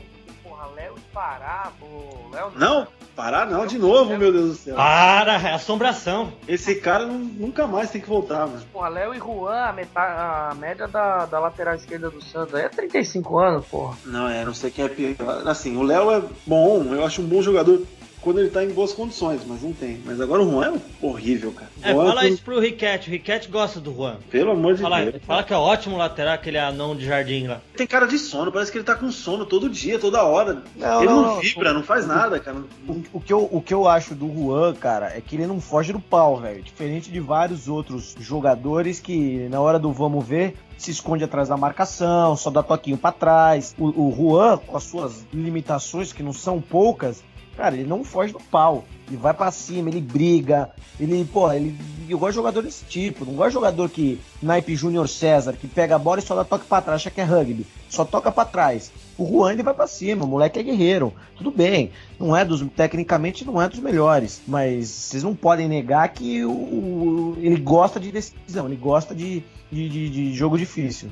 Léo 0.77 0.93
e 0.95 1.01
Pará, 1.13 1.71
pô, 1.79 2.29
Léo 2.31 2.51
Não? 2.55 2.87
Parar 3.15 3.47
não, 3.47 3.65
de 3.65 3.79
novo, 3.79 4.15
meu 4.15 4.31
Deus 4.31 4.49
do 4.49 4.53
céu. 4.55 4.75
Para, 4.75 5.33
é 5.49 5.53
assombração. 5.55 6.31
Esse 6.47 6.75
cara 6.75 7.03
não- 7.03 7.17
nunca 7.17 7.65
mais 7.65 7.89
tem 7.89 7.99
que 7.99 8.07
voltar, 8.07 8.45
mano. 8.45 8.61
Porra, 8.71 8.89
Léo 8.89 9.15
e 9.15 9.17
Juan, 9.17 9.55
a, 9.59 9.73
meta- 9.73 10.49
a 10.51 10.53
média 10.53 10.87
da, 10.87 11.25
da 11.25 11.39
lateral 11.39 11.73
esquerda 11.73 12.11
do 12.11 12.23
Santos 12.23 12.53
aí 12.53 12.65
é 12.65 12.69
35 12.69 13.39
anos, 13.39 13.65
porra. 13.65 13.97
Não, 14.05 14.29
é, 14.29 14.45
não 14.45 14.53
sei 14.53 14.69
quem 14.69 14.85
é 14.85 14.87
pior. 14.89 15.15
Assim, 15.47 15.75
o 15.77 15.81
Léo 15.81 16.11
é 16.11 16.21
bom, 16.45 16.83
eu 16.93 17.03
acho 17.03 17.23
um 17.23 17.25
bom 17.25 17.41
jogador 17.41 17.81
quando 18.27 18.39
ele 18.39 18.49
tá 18.49 18.61
em 18.61 18.71
boas 18.71 18.91
condições, 18.91 19.39
mas 19.47 19.61
não 19.61 19.71
tem. 19.71 20.01
Mas 20.03 20.19
agora 20.19 20.43
o 20.43 20.51
Juan 20.51 20.75
é 20.75 21.05
horrível, 21.05 21.53
cara. 21.53 21.71
É, 21.81 21.93
Juan, 21.93 22.07
fala 22.07 22.27
isso 22.27 22.41
pro 22.43 22.59
Riquete. 22.59 23.07
O 23.07 23.11
Riquete 23.13 23.47
gosta 23.47 23.79
do 23.79 23.95
Juan. 23.95 24.17
Pelo 24.29 24.51
amor 24.51 24.75
de 24.75 24.81
Fala, 24.81 25.05
Deus. 25.05 25.23
fala 25.25 25.43
que 25.45 25.53
é 25.53 25.55
ótimo 25.55 25.95
lateral, 25.95 26.33
aquele 26.33 26.57
anão 26.57 26.93
de 26.93 27.05
jardim 27.05 27.47
lá. 27.47 27.61
Tem 27.77 27.87
cara 27.87 28.05
de 28.05 28.19
sono, 28.19 28.51
parece 28.51 28.69
que 28.69 28.79
ele 28.79 28.83
tá 28.83 28.95
com 28.95 29.09
sono 29.11 29.45
todo 29.45 29.69
dia, 29.69 29.97
toda 29.97 30.21
hora. 30.25 30.61
Não, 30.75 30.97
ele 31.01 31.09
não, 31.09 31.21
não, 31.21 31.39
vibra, 31.39 31.73
não 31.73 31.83
faz 31.83 32.05
nada, 32.05 32.37
cara. 32.37 32.57
O, 32.85 33.01
o 33.13 33.21
que 33.21 33.31
eu, 33.31 33.47
o 33.49 33.61
que 33.61 33.73
eu 33.73 33.87
acho 33.87 34.13
do 34.13 34.27
Juan, 34.27 34.73
cara, 34.73 35.13
é 35.15 35.21
que 35.21 35.37
ele 35.37 35.47
não 35.47 35.61
foge 35.61 35.93
do 35.93 35.99
pau, 36.01 36.35
velho. 36.35 36.61
Diferente 36.61 37.09
de 37.09 37.21
vários 37.21 37.69
outros 37.69 38.13
jogadores 38.19 38.99
que, 38.99 39.47
na 39.49 39.61
hora 39.61 39.79
do 39.79 39.93
vamos 39.93 40.27
ver, 40.27 40.53
se 40.77 40.91
esconde 40.91 41.23
atrás 41.23 41.47
da 41.47 41.55
marcação, 41.55 42.35
só 42.35 42.49
dá 42.49 42.61
toquinho 42.61 42.97
pra 42.97 43.13
trás. 43.13 43.73
O, 43.79 44.09
o 44.09 44.13
Juan, 44.13 44.57
com 44.57 44.75
as 44.75 44.83
suas 44.83 45.25
limitações, 45.33 46.11
que 46.11 46.21
não 46.21 46.33
são 46.33 46.59
poucas, 46.59 47.23
cara, 47.57 47.75
ele 47.75 47.87
não 47.89 48.03
foge 48.03 48.31
do 48.31 48.39
pau. 48.39 48.85
Ele 49.07 49.17
vai 49.17 49.33
pra 49.33 49.49
cima, 49.51 49.89
ele 49.89 50.01
briga, 50.01 50.69
ele, 50.99 51.23
pô, 51.31 51.49
ele. 51.51 51.73
Eu 52.09 52.19
gosto 52.19 52.31
de 52.31 52.35
jogador 52.35 52.61
desse 52.61 52.83
tipo, 52.85 53.23
não 53.25 53.33
gosto 53.33 53.49
de 53.49 53.53
jogador 53.55 53.89
que, 53.89 54.19
naipe 54.41 54.75
Júnior 54.75 55.07
César, 55.09 55.53
que 55.53 55.65
pega 55.67 55.95
a 55.95 55.99
bola 55.99 56.19
e 56.19 56.21
só 56.21 56.35
dá 56.35 56.43
toque 56.43 56.65
pra 56.65 56.81
trás, 56.81 56.97
acha 57.01 57.09
que 57.09 57.19
é 57.21 57.23
rugby, 57.23 57.65
só 57.89 58.03
toca 58.05 58.29
pra 58.31 58.43
trás. 58.45 58.91
O 59.17 59.25
Juan 59.25 59.53
ele 59.53 59.63
vai 59.63 59.73
pra 59.73 59.87
cima, 59.87 60.25
o 60.25 60.27
moleque 60.27 60.59
é 60.59 60.63
guerreiro. 60.63 61.13
Tudo 61.37 61.51
bem, 61.51 61.91
não 62.19 62.35
é 62.35 62.43
dos 62.43 62.61
tecnicamente 62.75 63.45
não 63.45 63.61
é 63.61 63.67
dos 63.69 63.79
melhores, 63.79 64.41
mas 64.47 64.87
vocês 64.89 65.23
não 65.23 65.33
podem 65.33 65.67
negar 65.69 66.07
que 66.09 66.43
o, 66.45 66.51
o- 66.51 67.37
ele 67.39 67.57
gosta 67.57 67.99
de 68.01 68.11
decisão, 68.11 68.65
ele 68.67 68.75
gosta 68.75 69.15
de, 69.15 69.41
de, 69.71 69.87
de- 69.89 70.09
de 70.09 70.33
jogo 70.33 70.57
difícil. 70.57 71.09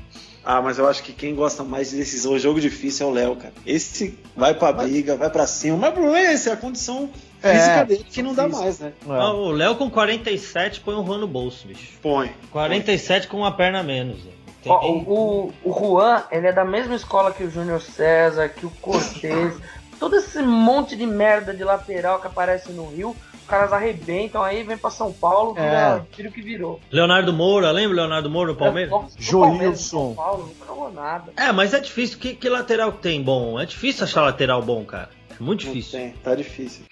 Ah, 0.48 0.62
mas 0.62 0.78
eu 0.78 0.88
acho 0.88 1.02
que 1.02 1.12
quem 1.12 1.34
gosta 1.34 1.64
mais 1.64 1.90
de 1.90 1.96
decisão, 1.96 2.38
jogo 2.38 2.60
difícil 2.60 3.06
é 3.06 3.10
o 3.10 3.12
Léo, 3.12 3.34
cara. 3.34 3.52
Esse 3.66 4.16
vai 4.36 4.54
pra 4.54 4.72
briga, 4.72 5.16
vai 5.16 5.28
pra 5.28 5.44
cima. 5.46 5.76
Mas 5.76 5.90
o 5.90 5.92
problema 5.94 6.18
é 6.20 6.32
esse, 6.34 6.48
é 6.48 6.52
a 6.52 6.56
condição 6.56 7.10
É, 7.42 7.52
física 7.52 7.84
dele 7.84 8.04
que 8.08 8.22
não 8.22 8.32
dá 8.32 8.44
física. 8.44 8.62
mais, 8.62 8.78
né? 8.78 8.92
Ah, 9.08 9.32
O 9.32 9.50
Léo 9.50 9.74
com 9.74 9.90
47 9.90 10.80
põe 10.82 10.94
o 10.94 11.04
Juan 11.04 11.18
no 11.18 11.26
bolso, 11.26 11.66
bicho. 11.66 11.98
Põe. 12.00 12.30
47 12.52 13.26
com 13.26 13.38
uma 13.38 13.50
perna 13.50 13.80
a 13.80 13.82
menos. 13.82 14.24
né? 14.24 14.30
Ó, 14.68 14.88
o, 14.88 15.52
o, 15.64 15.70
o 15.70 15.72
Juan, 15.78 16.22
ele 16.30 16.46
é 16.46 16.52
da 16.52 16.64
mesma 16.64 16.94
escola 16.94 17.32
que 17.32 17.42
o 17.44 17.50
Júnior 17.50 17.80
César, 17.80 18.48
que 18.48 18.64
o 18.66 18.70
Cortez. 18.80 19.54
todo 19.98 20.14
esse 20.14 20.40
monte 20.42 20.94
de 20.94 21.06
merda 21.06 21.52
de 21.54 21.64
lateral 21.64 22.20
que 22.20 22.26
aparece 22.28 22.70
no 22.70 22.86
Rio, 22.88 23.16
caras 23.46 23.72
arrebentam, 23.72 24.42
aí 24.42 24.62
vem 24.62 24.76
pra 24.76 24.90
São 24.90 25.12
Paulo, 25.12 25.54
vira, 25.54 26.06
vira 26.16 26.28
o 26.28 26.32
que 26.32 26.42
virou. 26.42 26.80
Leonardo 26.90 27.32
Moura, 27.32 27.70
lembra 27.70 27.92
o 27.96 28.00
Leonardo 28.00 28.28
Moura 28.30 28.52
no 28.52 28.58
Palmeiras? 28.58 28.90
Joilson. 29.18 29.40
Palmeiras, 29.50 29.80
São 29.80 30.14
Paulo, 30.14 30.46
nunca 30.46 30.66
jogou 30.66 30.92
nada. 30.92 31.32
É, 31.36 31.52
mas 31.52 31.72
é 31.72 31.80
difícil. 31.80 32.18
Que, 32.18 32.34
que 32.34 32.48
lateral 32.48 32.92
que 32.92 32.98
tem 33.02 33.22
bom? 33.22 33.58
É 33.60 33.64
difícil 33.64 34.04
achar 34.04 34.22
lateral 34.22 34.60
bom, 34.62 34.84
cara. 34.84 35.08
É 35.30 35.42
muito 35.42 35.64
Não 35.66 35.72
difícil. 35.72 35.98
tem, 35.98 36.10
tá 36.22 36.34
difícil. 36.34 36.84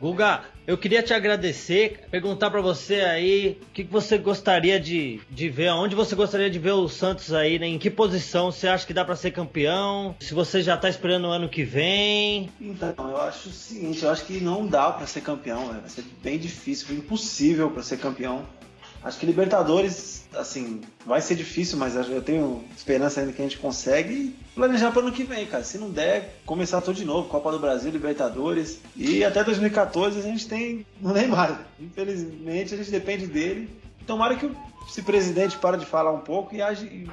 Guga, 0.00 0.42
eu 0.66 0.78
queria 0.78 1.02
te 1.02 1.12
agradecer, 1.12 2.00
perguntar 2.10 2.50
pra 2.50 2.60
você 2.60 2.96
aí 2.96 3.58
o 3.62 3.66
que, 3.72 3.84
que 3.84 3.90
você 3.90 4.16
gostaria 4.16 4.78
de, 4.78 5.20
de 5.28 5.48
ver, 5.48 5.70
onde 5.70 5.96
você 5.96 6.14
gostaria 6.14 6.48
de 6.48 6.58
ver 6.58 6.72
o 6.72 6.88
Santos 6.88 7.32
aí, 7.32 7.58
né? 7.58 7.66
em 7.66 7.78
que 7.78 7.90
posição 7.90 8.52
você 8.52 8.68
acha 8.68 8.86
que 8.86 8.94
dá 8.94 9.04
pra 9.04 9.16
ser 9.16 9.32
campeão, 9.32 10.14
se 10.20 10.34
você 10.34 10.62
já 10.62 10.76
tá 10.76 10.88
esperando 10.88 11.26
o 11.26 11.30
ano 11.30 11.48
que 11.48 11.64
vem. 11.64 12.48
Então, 12.60 12.94
eu 12.98 13.16
acho 13.20 13.48
o 13.48 13.52
seguinte, 13.52 14.04
eu 14.04 14.10
acho 14.10 14.24
que 14.24 14.40
não 14.40 14.66
dá 14.66 14.92
pra 14.92 15.06
ser 15.06 15.22
campeão, 15.22 15.66
velho. 15.68 15.80
vai 15.80 15.90
ser 15.90 16.04
bem 16.22 16.38
difícil, 16.38 16.94
impossível 16.94 17.70
pra 17.70 17.82
ser 17.82 17.98
campeão. 17.98 18.46
Acho 19.02 19.18
que 19.18 19.26
Libertadores, 19.26 20.26
assim, 20.34 20.80
vai 21.06 21.20
ser 21.20 21.34
difícil, 21.34 21.78
mas 21.78 21.94
eu 21.94 22.22
tenho 22.22 22.64
esperança 22.76 23.20
ainda 23.20 23.32
que 23.32 23.40
a 23.40 23.44
gente 23.44 23.58
consegue 23.58 24.34
planejar 24.54 24.90
para 24.90 25.02
ano 25.02 25.12
que 25.12 25.24
vem, 25.24 25.46
cara. 25.46 25.62
Se 25.62 25.78
não 25.78 25.90
der, 25.90 26.40
começar 26.44 26.80
tudo 26.80 26.96
de 26.96 27.04
novo, 27.04 27.28
Copa 27.28 27.52
do 27.52 27.58
Brasil, 27.58 27.90
Libertadores 27.90 28.80
e 28.96 29.24
até 29.24 29.44
2014 29.44 30.18
a 30.18 30.22
gente 30.22 30.48
tem 30.48 30.84
o 31.02 31.10
Neymar. 31.10 31.64
Infelizmente 31.80 32.74
a 32.74 32.76
gente 32.76 32.90
depende 32.90 33.26
dele. 33.26 33.70
Tomara 34.06 34.34
que 34.36 34.46
o 34.46 34.56
esse 34.88 35.02
presidente 35.02 35.58
para 35.58 35.76
de 35.76 35.84
falar 35.84 36.10
um 36.12 36.20
pouco 36.20 36.54
e 36.54 36.62
age, 36.62 37.06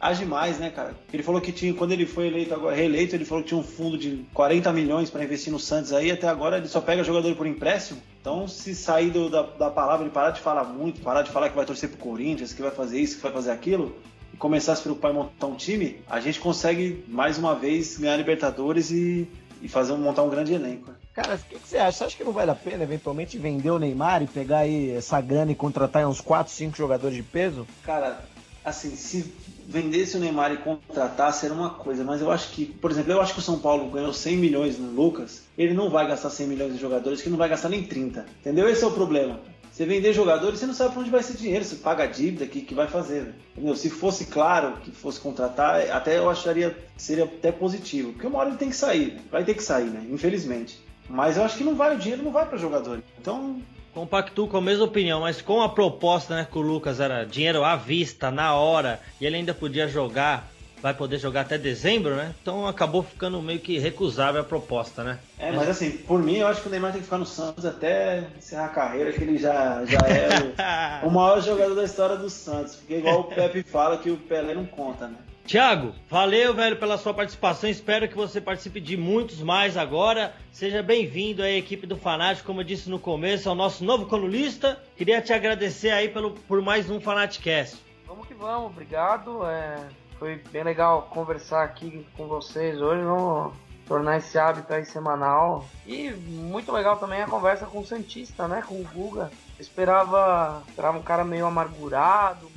age 0.00 0.24
mais, 0.24 0.58
né, 0.58 0.70
cara? 0.70 0.94
Ele 1.12 1.22
falou 1.22 1.40
que 1.40 1.52
tinha, 1.52 1.72
quando 1.72 1.92
ele 1.92 2.04
foi 2.04 2.26
eleito 2.26 2.52
agora, 2.52 2.74
reeleito, 2.74 3.14
ele 3.14 3.24
falou 3.24 3.44
que 3.44 3.50
tinha 3.50 3.60
um 3.60 3.64
fundo 3.64 3.96
de 3.96 4.24
40 4.34 4.72
milhões 4.72 5.08
para 5.08 5.22
investir 5.22 5.52
no 5.52 5.60
Santos 5.60 5.92
aí, 5.92 6.10
até 6.10 6.26
agora 6.26 6.58
ele 6.58 6.66
só 6.66 6.80
pega 6.80 7.04
jogador 7.04 7.34
por 7.36 7.46
empréstimo. 7.46 8.00
Então, 8.22 8.46
se 8.46 8.72
sair 8.74 9.10
do- 9.10 9.28
da, 9.28 9.42
da 9.42 9.68
palavra, 9.68 10.04
ele 10.06 10.14
parar 10.14 10.30
de 10.30 10.40
falar 10.40 10.62
muito, 10.62 11.00
parar 11.00 11.22
de 11.22 11.30
falar 11.30 11.48
que 11.50 11.56
vai 11.56 11.66
torcer 11.66 11.88
pro 11.88 11.98
Corinthians, 11.98 12.52
que 12.52 12.62
vai 12.62 12.70
fazer 12.70 13.00
isso, 13.00 13.16
que 13.16 13.22
vai 13.22 13.32
fazer 13.32 13.50
aquilo, 13.50 13.96
e 14.32 14.36
começar 14.36 14.72
a 14.74 14.76
se 14.76 14.82
preocupar 14.82 15.10
em 15.10 15.14
montar 15.14 15.46
um 15.48 15.56
time, 15.56 16.00
a 16.08 16.20
gente 16.20 16.38
consegue 16.38 17.04
mais 17.08 17.36
uma 17.36 17.52
vez 17.56 17.98
ganhar 17.98 18.16
Libertadores 18.16 18.92
e, 18.92 19.28
e 19.60 19.68
fazer 19.68 19.94
montar 19.94 20.22
um 20.22 20.30
grande 20.30 20.54
elenco. 20.54 20.92
Cara, 21.12 21.34
o 21.34 21.38
que, 21.38 21.58
que 21.58 21.68
você 21.68 21.76
acha? 21.78 21.98
Você 21.98 22.04
acha 22.04 22.16
que 22.16 22.24
não 22.24 22.32
vale 22.32 22.50
a 22.52 22.54
pena 22.54 22.84
eventualmente 22.84 23.36
vender 23.36 23.70
o 23.70 23.78
Neymar 23.78 24.22
e 24.22 24.26
pegar 24.28 24.58
aí 24.58 24.92
essa 24.92 25.20
grana 25.20 25.50
e 25.50 25.54
contratar 25.56 26.06
uns 26.06 26.20
4, 26.20 26.50
5 26.52 26.76
jogadores 26.76 27.16
de 27.16 27.22
peso? 27.24 27.66
Cara, 27.84 28.20
assim, 28.64 28.94
se 28.96 29.32
vendesse 29.66 30.16
o 30.16 30.20
Neymar 30.20 30.52
e 30.52 30.56
contratasse 30.58 31.46
era 31.46 31.54
uma 31.54 31.70
coisa, 31.70 32.04
mas 32.04 32.20
eu 32.20 32.30
acho 32.30 32.50
que, 32.50 32.66
por 32.66 32.90
exemplo, 32.90 33.12
eu 33.12 33.20
acho 33.20 33.34
que 33.34 33.40
o 33.40 33.42
São 33.42 33.58
Paulo 33.58 33.90
ganhou 33.90 34.12
100 34.12 34.36
milhões 34.36 34.78
no 34.78 34.90
Lucas, 34.90 35.42
ele 35.56 35.74
não 35.74 35.90
vai 35.90 36.06
gastar 36.06 36.30
100 36.30 36.46
milhões 36.46 36.74
em 36.74 36.78
jogadores, 36.78 37.22
que 37.22 37.30
não 37.30 37.38
vai 37.38 37.48
gastar 37.48 37.68
nem 37.68 37.82
30, 37.82 38.26
entendeu? 38.40 38.68
Esse 38.68 38.84
é 38.84 38.86
o 38.86 38.92
problema. 38.92 39.40
Você 39.72 39.86
vender 39.86 40.12
jogadores, 40.12 40.58
você 40.60 40.66
não 40.66 40.74
sabe 40.74 40.92
pra 40.92 41.00
onde 41.00 41.10
vai 41.10 41.20
esse 41.20 41.36
dinheiro, 41.36 41.64
você 41.64 41.76
paga 41.76 42.04
a 42.04 42.06
dívida, 42.06 42.44
o 42.44 42.48
que, 42.48 42.60
que 42.60 42.74
vai 42.74 42.86
fazer, 42.86 43.34
entendeu? 43.52 43.74
Se 43.74 43.88
fosse 43.88 44.26
claro 44.26 44.76
que 44.82 44.90
fosse 44.90 45.18
contratar, 45.18 45.90
até 45.90 46.18
eu 46.18 46.28
acharia 46.28 46.76
seria 46.94 47.24
até 47.24 47.50
positivo, 47.50 48.12
porque 48.12 48.26
uma 48.26 48.38
hora 48.38 48.50
ele 48.50 48.58
tem 48.58 48.68
que 48.68 48.76
sair, 48.76 49.18
vai 49.30 49.44
ter 49.44 49.54
que 49.54 49.62
sair, 49.62 49.88
né? 49.88 50.06
Infelizmente. 50.10 50.78
Mas 51.08 51.36
eu 51.36 51.42
acho 51.42 51.56
que 51.56 51.64
não 51.64 51.74
vai, 51.74 51.96
o 51.96 51.98
dinheiro 51.98 52.22
não 52.22 52.30
vai 52.30 52.46
para 52.46 52.58
jogador. 52.58 53.02
Então, 53.18 53.62
Compactuo 53.94 54.48
com 54.48 54.56
a 54.56 54.60
mesma 54.60 54.84
opinião, 54.84 55.20
mas 55.20 55.42
com 55.42 55.60
a 55.60 55.68
proposta 55.68 56.34
né, 56.34 56.46
que 56.50 56.58
o 56.58 56.62
Lucas 56.62 56.98
era 56.98 57.24
dinheiro 57.24 57.62
à 57.62 57.76
vista, 57.76 58.30
na 58.30 58.54
hora, 58.54 59.00
e 59.20 59.26
ele 59.26 59.36
ainda 59.36 59.52
podia 59.52 59.86
jogar, 59.86 60.50
vai 60.80 60.94
poder 60.94 61.18
jogar 61.18 61.42
até 61.42 61.58
dezembro, 61.58 62.16
né? 62.16 62.34
Então 62.40 62.66
acabou 62.66 63.02
ficando 63.02 63.40
meio 63.42 63.60
que 63.60 63.78
recusável 63.78 64.40
a 64.40 64.44
proposta, 64.44 65.04
né? 65.04 65.18
É, 65.38 65.52
mas 65.52 65.68
assim, 65.68 65.90
por 65.90 66.22
mim, 66.22 66.38
eu 66.38 66.46
acho 66.46 66.62
que 66.62 66.68
o 66.68 66.70
Neymar 66.70 66.92
tem 66.92 67.00
que 67.00 67.04
ficar 67.04 67.18
no 67.18 67.26
Santos 67.26 67.66
até 67.66 68.24
encerrar 68.38 68.66
a 68.66 68.70
carreira, 68.70 69.12
que 69.12 69.22
ele 69.22 69.36
já, 69.36 69.84
já 69.84 69.98
é 70.08 71.04
o, 71.04 71.08
o 71.08 71.10
maior 71.10 71.42
jogador 71.42 71.74
da 71.74 71.84
história 71.84 72.16
do 72.16 72.30
Santos. 72.30 72.76
Porque 72.76 72.96
igual 72.96 73.20
o 73.20 73.24
Pepe 73.24 73.62
fala 73.62 73.98
que 73.98 74.10
o 74.10 74.16
Pelé 74.16 74.54
não 74.54 74.64
conta, 74.64 75.06
né? 75.06 75.16
Tiago, 75.44 75.92
valeu, 76.08 76.54
velho, 76.54 76.76
pela 76.76 76.96
sua 76.96 77.12
participação. 77.12 77.68
Espero 77.68 78.08
que 78.08 78.16
você 78.16 78.40
participe 78.40 78.80
de 78.80 78.96
muitos 78.96 79.42
mais 79.42 79.76
agora. 79.76 80.34
Seja 80.52 80.82
bem-vindo 80.82 81.42
aí, 81.42 81.58
equipe 81.58 81.86
do 81.86 81.96
Fanático, 81.96 82.46
como 82.46 82.60
eu 82.60 82.64
disse 82.64 82.88
no 82.88 82.98
começo, 82.98 83.48
ao 83.48 83.54
nosso 83.54 83.84
novo 83.84 84.06
colunista. 84.06 84.80
Queria 84.96 85.20
te 85.20 85.32
agradecer 85.32 85.90
aí 85.90 86.08
pelo, 86.08 86.30
por 86.30 86.62
mais 86.62 86.88
um 86.88 87.00
Fanaticast. 87.00 87.82
Vamos 88.06 88.26
que 88.26 88.34
vamos, 88.34 88.70
obrigado. 88.70 89.44
É, 89.44 89.78
foi 90.18 90.36
bem 90.52 90.62
legal 90.62 91.08
conversar 91.10 91.64
aqui 91.64 92.06
com 92.16 92.28
vocês 92.28 92.80
hoje. 92.80 93.02
Vamos 93.02 93.52
tornar 93.86 94.18
esse 94.18 94.38
hábito 94.38 94.72
aí 94.72 94.84
semanal. 94.84 95.66
E 95.84 96.10
muito 96.10 96.70
legal 96.70 96.96
também 96.96 97.20
a 97.20 97.26
conversa 97.26 97.66
com 97.66 97.80
o 97.80 97.86
Santista, 97.86 98.46
né? 98.46 98.62
Com 98.66 98.76
o 98.76 98.84
Guga. 98.84 99.30
Esperava, 99.58 100.62
esperava 100.68 100.98
um 100.98 101.02
cara 101.02 101.24
meio 101.24 101.46
amargurado. 101.46 102.51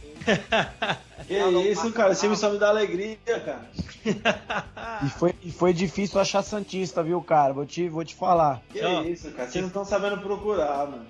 Que 1.27 1.69
isso, 1.71 1.91
cara, 1.91 2.11
esse 2.11 2.21
time 2.21 2.35
só 2.35 2.49
me 2.51 2.59
dá 2.59 2.69
alegria, 2.69 3.17
cara. 3.25 3.65
E 5.03 5.09
foi, 5.09 5.33
e 5.43 5.51
foi 5.51 5.73
difícil 5.73 6.19
achar 6.19 6.43
Santista, 6.43 7.01
viu, 7.01 7.19
cara? 7.21 7.53
Vou 7.53 7.65
te, 7.65 7.89
vou 7.89 8.03
te 8.05 8.13
falar. 8.13 8.61
Que 8.71 8.83
Ó, 8.83 9.01
isso, 9.03 9.31
cara, 9.31 9.49
vocês 9.49 9.61
não 9.61 9.67
estão 9.69 9.83
sabendo 9.85 10.19
procurar, 10.19 10.85
mano. 10.87 11.05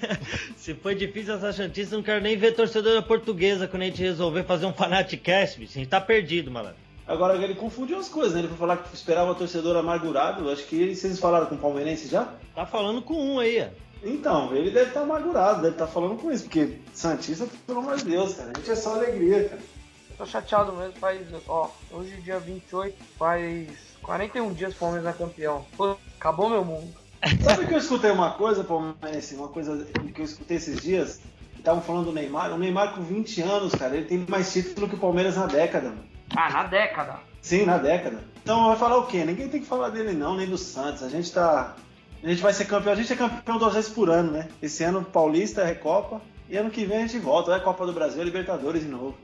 Se 0.56 0.74
foi 0.74 0.94
difícil 0.94 1.34
essa 1.34 1.52
chantista, 1.52 1.96
não 1.96 2.02
quero 2.02 2.22
nem 2.22 2.36
ver 2.36 2.52
torcedora 2.54 3.00
portuguesa 3.00 3.66
quando 3.66 3.82
a 3.82 3.86
gente 3.86 4.02
resolver 4.02 4.44
fazer 4.44 4.66
um 4.66 4.72
Fanaticast, 4.74 5.58
bicho. 5.58 5.72
A 5.72 5.78
gente 5.78 5.88
tá 5.88 6.00
perdido, 6.00 6.50
malandro. 6.50 6.76
Agora 7.06 7.36
ele 7.42 7.54
confundiu 7.54 7.98
as 7.98 8.08
coisas, 8.08 8.34
né? 8.34 8.40
Ele 8.40 8.48
foi 8.48 8.56
falar 8.56 8.78
que 8.78 8.94
esperava 8.94 9.30
o 9.30 9.34
torcedor 9.34 9.76
amargurado. 9.76 10.50
Acho 10.50 10.64
que 10.66 10.76
ele- 10.76 10.94
vocês 10.96 11.18
falaram 11.18 11.46
com 11.46 11.54
o 11.54 11.58
palmeirense 11.58 12.08
já? 12.08 12.28
Tá 12.54 12.64
falando 12.66 13.00
com 13.02 13.14
um 13.14 13.38
aí, 13.38 13.62
ó. 13.62 13.84
Então, 14.04 14.54
ele 14.54 14.70
deve 14.70 14.88
estar 14.88 15.00
amargurado, 15.00 15.62
deve 15.62 15.74
estar 15.74 15.86
falando 15.86 16.16
com 16.20 16.30
isso, 16.30 16.44
porque 16.44 16.78
Santista, 16.92 17.46
pelo 17.66 17.78
amor 17.78 17.96
de 17.96 18.04
Deus, 18.04 18.34
cara, 18.34 18.52
a 18.54 18.58
gente 18.58 18.70
é 18.70 18.76
só 18.76 18.94
alegria, 18.94 19.48
cara. 19.48 19.62
Eu 20.10 20.16
tô 20.18 20.26
chateado 20.26 20.72
mesmo, 20.74 20.92
faz. 20.92 21.20
Ó, 21.48 21.70
hoje 21.90 22.16
dia 22.20 22.38
28, 22.38 22.96
faz 23.18 23.68
41 24.02 24.52
dias 24.52 24.74
Palmeiras 24.74 25.14
é 25.14 25.18
campeão. 25.18 25.64
Pô, 25.76 25.96
acabou 26.18 26.48
meu 26.48 26.64
mundo. 26.64 26.94
Sabe 27.42 27.66
que 27.66 27.74
eu 27.74 27.78
escutei 27.78 28.10
uma 28.10 28.32
coisa, 28.32 28.62
Palmeirense, 28.62 29.34
uma 29.34 29.48
coisa 29.48 29.86
que 30.14 30.20
eu 30.20 30.24
escutei 30.24 30.58
esses 30.58 30.80
dias? 30.80 31.20
Estavam 31.56 31.82
falando 31.82 32.06
do 32.06 32.12
Neymar. 32.12 32.52
O 32.52 32.58
Neymar 32.58 32.94
com 32.94 33.02
20 33.02 33.40
anos, 33.40 33.74
cara, 33.74 33.96
ele 33.96 34.04
tem 34.04 34.26
mais 34.28 34.52
título 34.52 34.88
que 34.88 34.94
o 34.94 34.98
Palmeiras 34.98 35.36
na 35.36 35.46
década, 35.46 35.88
mano. 35.88 36.04
Ah, 36.36 36.50
na 36.50 36.62
década. 36.64 37.18
Sim, 37.40 37.64
na 37.64 37.78
década. 37.78 38.22
Então 38.42 38.68
vai 38.68 38.76
falar 38.76 38.98
o 38.98 39.06
quê? 39.06 39.24
Ninguém 39.24 39.48
tem 39.48 39.60
que 39.60 39.66
falar 39.66 39.88
dele 39.88 40.12
não, 40.12 40.36
nem 40.36 40.46
do 40.46 40.58
Santos. 40.58 41.02
A 41.02 41.08
gente 41.08 41.32
tá. 41.32 41.74
A 42.24 42.28
gente 42.30 42.40
vai 42.42 42.54
ser 42.54 42.64
campeão. 42.64 42.94
A 42.94 42.96
gente 42.96 43.12
é 43.12 43.16
campeão 43.16 43.58
duas 43.58 43.74
vezes 43.74 43.90
por 43.90 44.08
ano, 44.08 44.32
né? 44.32 44.48
Esse 44.62 44.82
ano 44.82 45.04
Paulista, 45.04 45.62
Recopa. 45.62 46.22
E 46.48 46.56
ano 46.56 46.70
que 46.70 46.84
vem 46.84 46.98
a 46.98 47.00
gente 47.06 47.18
volta, 47.18 47.54
é 47.54 47.60
Copa 47.60 47.84
do 47.84 47.92
Brasil, 47.92 48.22
Libertadores 48.22 48.82
de 48.82 48.88
novo. 48.88 49.14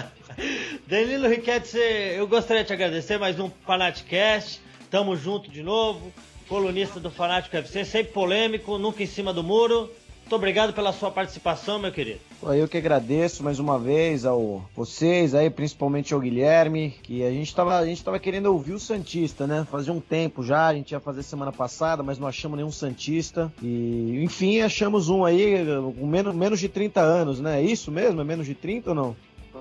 Danilo 0.86 1.28
Riquete, 1.28 1.76
eu 1.76 2.26
gostaria 2.26 2.62
de 2.62 2.68
te 2.68 2.72
agradecer 2.72 3.18
mais 3.18 3.38
um 3.38 3.50
Fanaticast. 3.66 4.62
Tamo 4.90 5.14
junto 5.14 5.50
de 5.50 5.62
novo. 5.62 6.12
Colunista 6.48 6.98
do 6.98 7.10
Fanático 7.10 7.56
FC, 7.56 7.84
sempre 7.84 8.12
polêmico, 8.12 8.78
nunca 8.78 9.02
em 9.02 9.06
cima 9.06 9.32
do 9.32 9.42
muro. 9.42 9.90
Muito 10.32 10.40
obrigado 10.40 10.72
pela 10.72 10.94
sua 10.94 11.10
participação, 11.10 11.78
meu 11.78 11.92
querido. 11.92 12.18
Eu 12.42 12.66
que 12.66 12.78
agradeço 12.78 13.44
mais 13.44 13.58
uma 13.58 13.78
vez 13.78 14.24
ao 14.24 14.64
vocês 14.74 15.34
aí, 15.34 15.50
principalmente 15.50 16.14
ao 16.14 16.20
Guilherme, 16.20 16.96
que 17.02 17.22
a 17.22 17.30
gente 17.30 17.54
tava, 17.54 17.76
a 17.76 17.84
gente 17.84 18.02
tava 18.02 18.18
querendo 18.18 18.46
ouvir 18.46 18.72
o 18.72 18.80
Santista, 18.80 19.46
né? 19.46 19.66
Fazia 19.70 19.92
um 19.92 20.00
tempo 20.00 20.42
já, 20.42 20.68
a 20.68 20.74
gente 20.74 20.92
ia 20.92 21.00
fazer 21.00 21.22
semana 21.22 21.52
passada, 21.52 22.02
mas 22.02 22.18
não 22.18 22.26
achamos 22.26 22.56
nenhum 22.56 22.72
Santista. 22.72 23.52
E, 23.62 24.22
enfim, 24.24 24.60
achamos 24.62 25.10
um 25.10 25.22
aí 25.22 25.66
com 26.00 26.06
menos, 26.06 26.34
menos 26.34 26.58
de 26.58 26.68
30 26.70 27.02
anos, 27.02 27.38
né? 27.38 27.60
É 27.60 27.62
isso 27.62 27.92
mesmo? 27.92 28.22
É 28.22 28.24
menos 28.24 28.46
de 28.46 28.54
30 28.54 28.88
ou 28.88 28.96
não? 28.96 29.16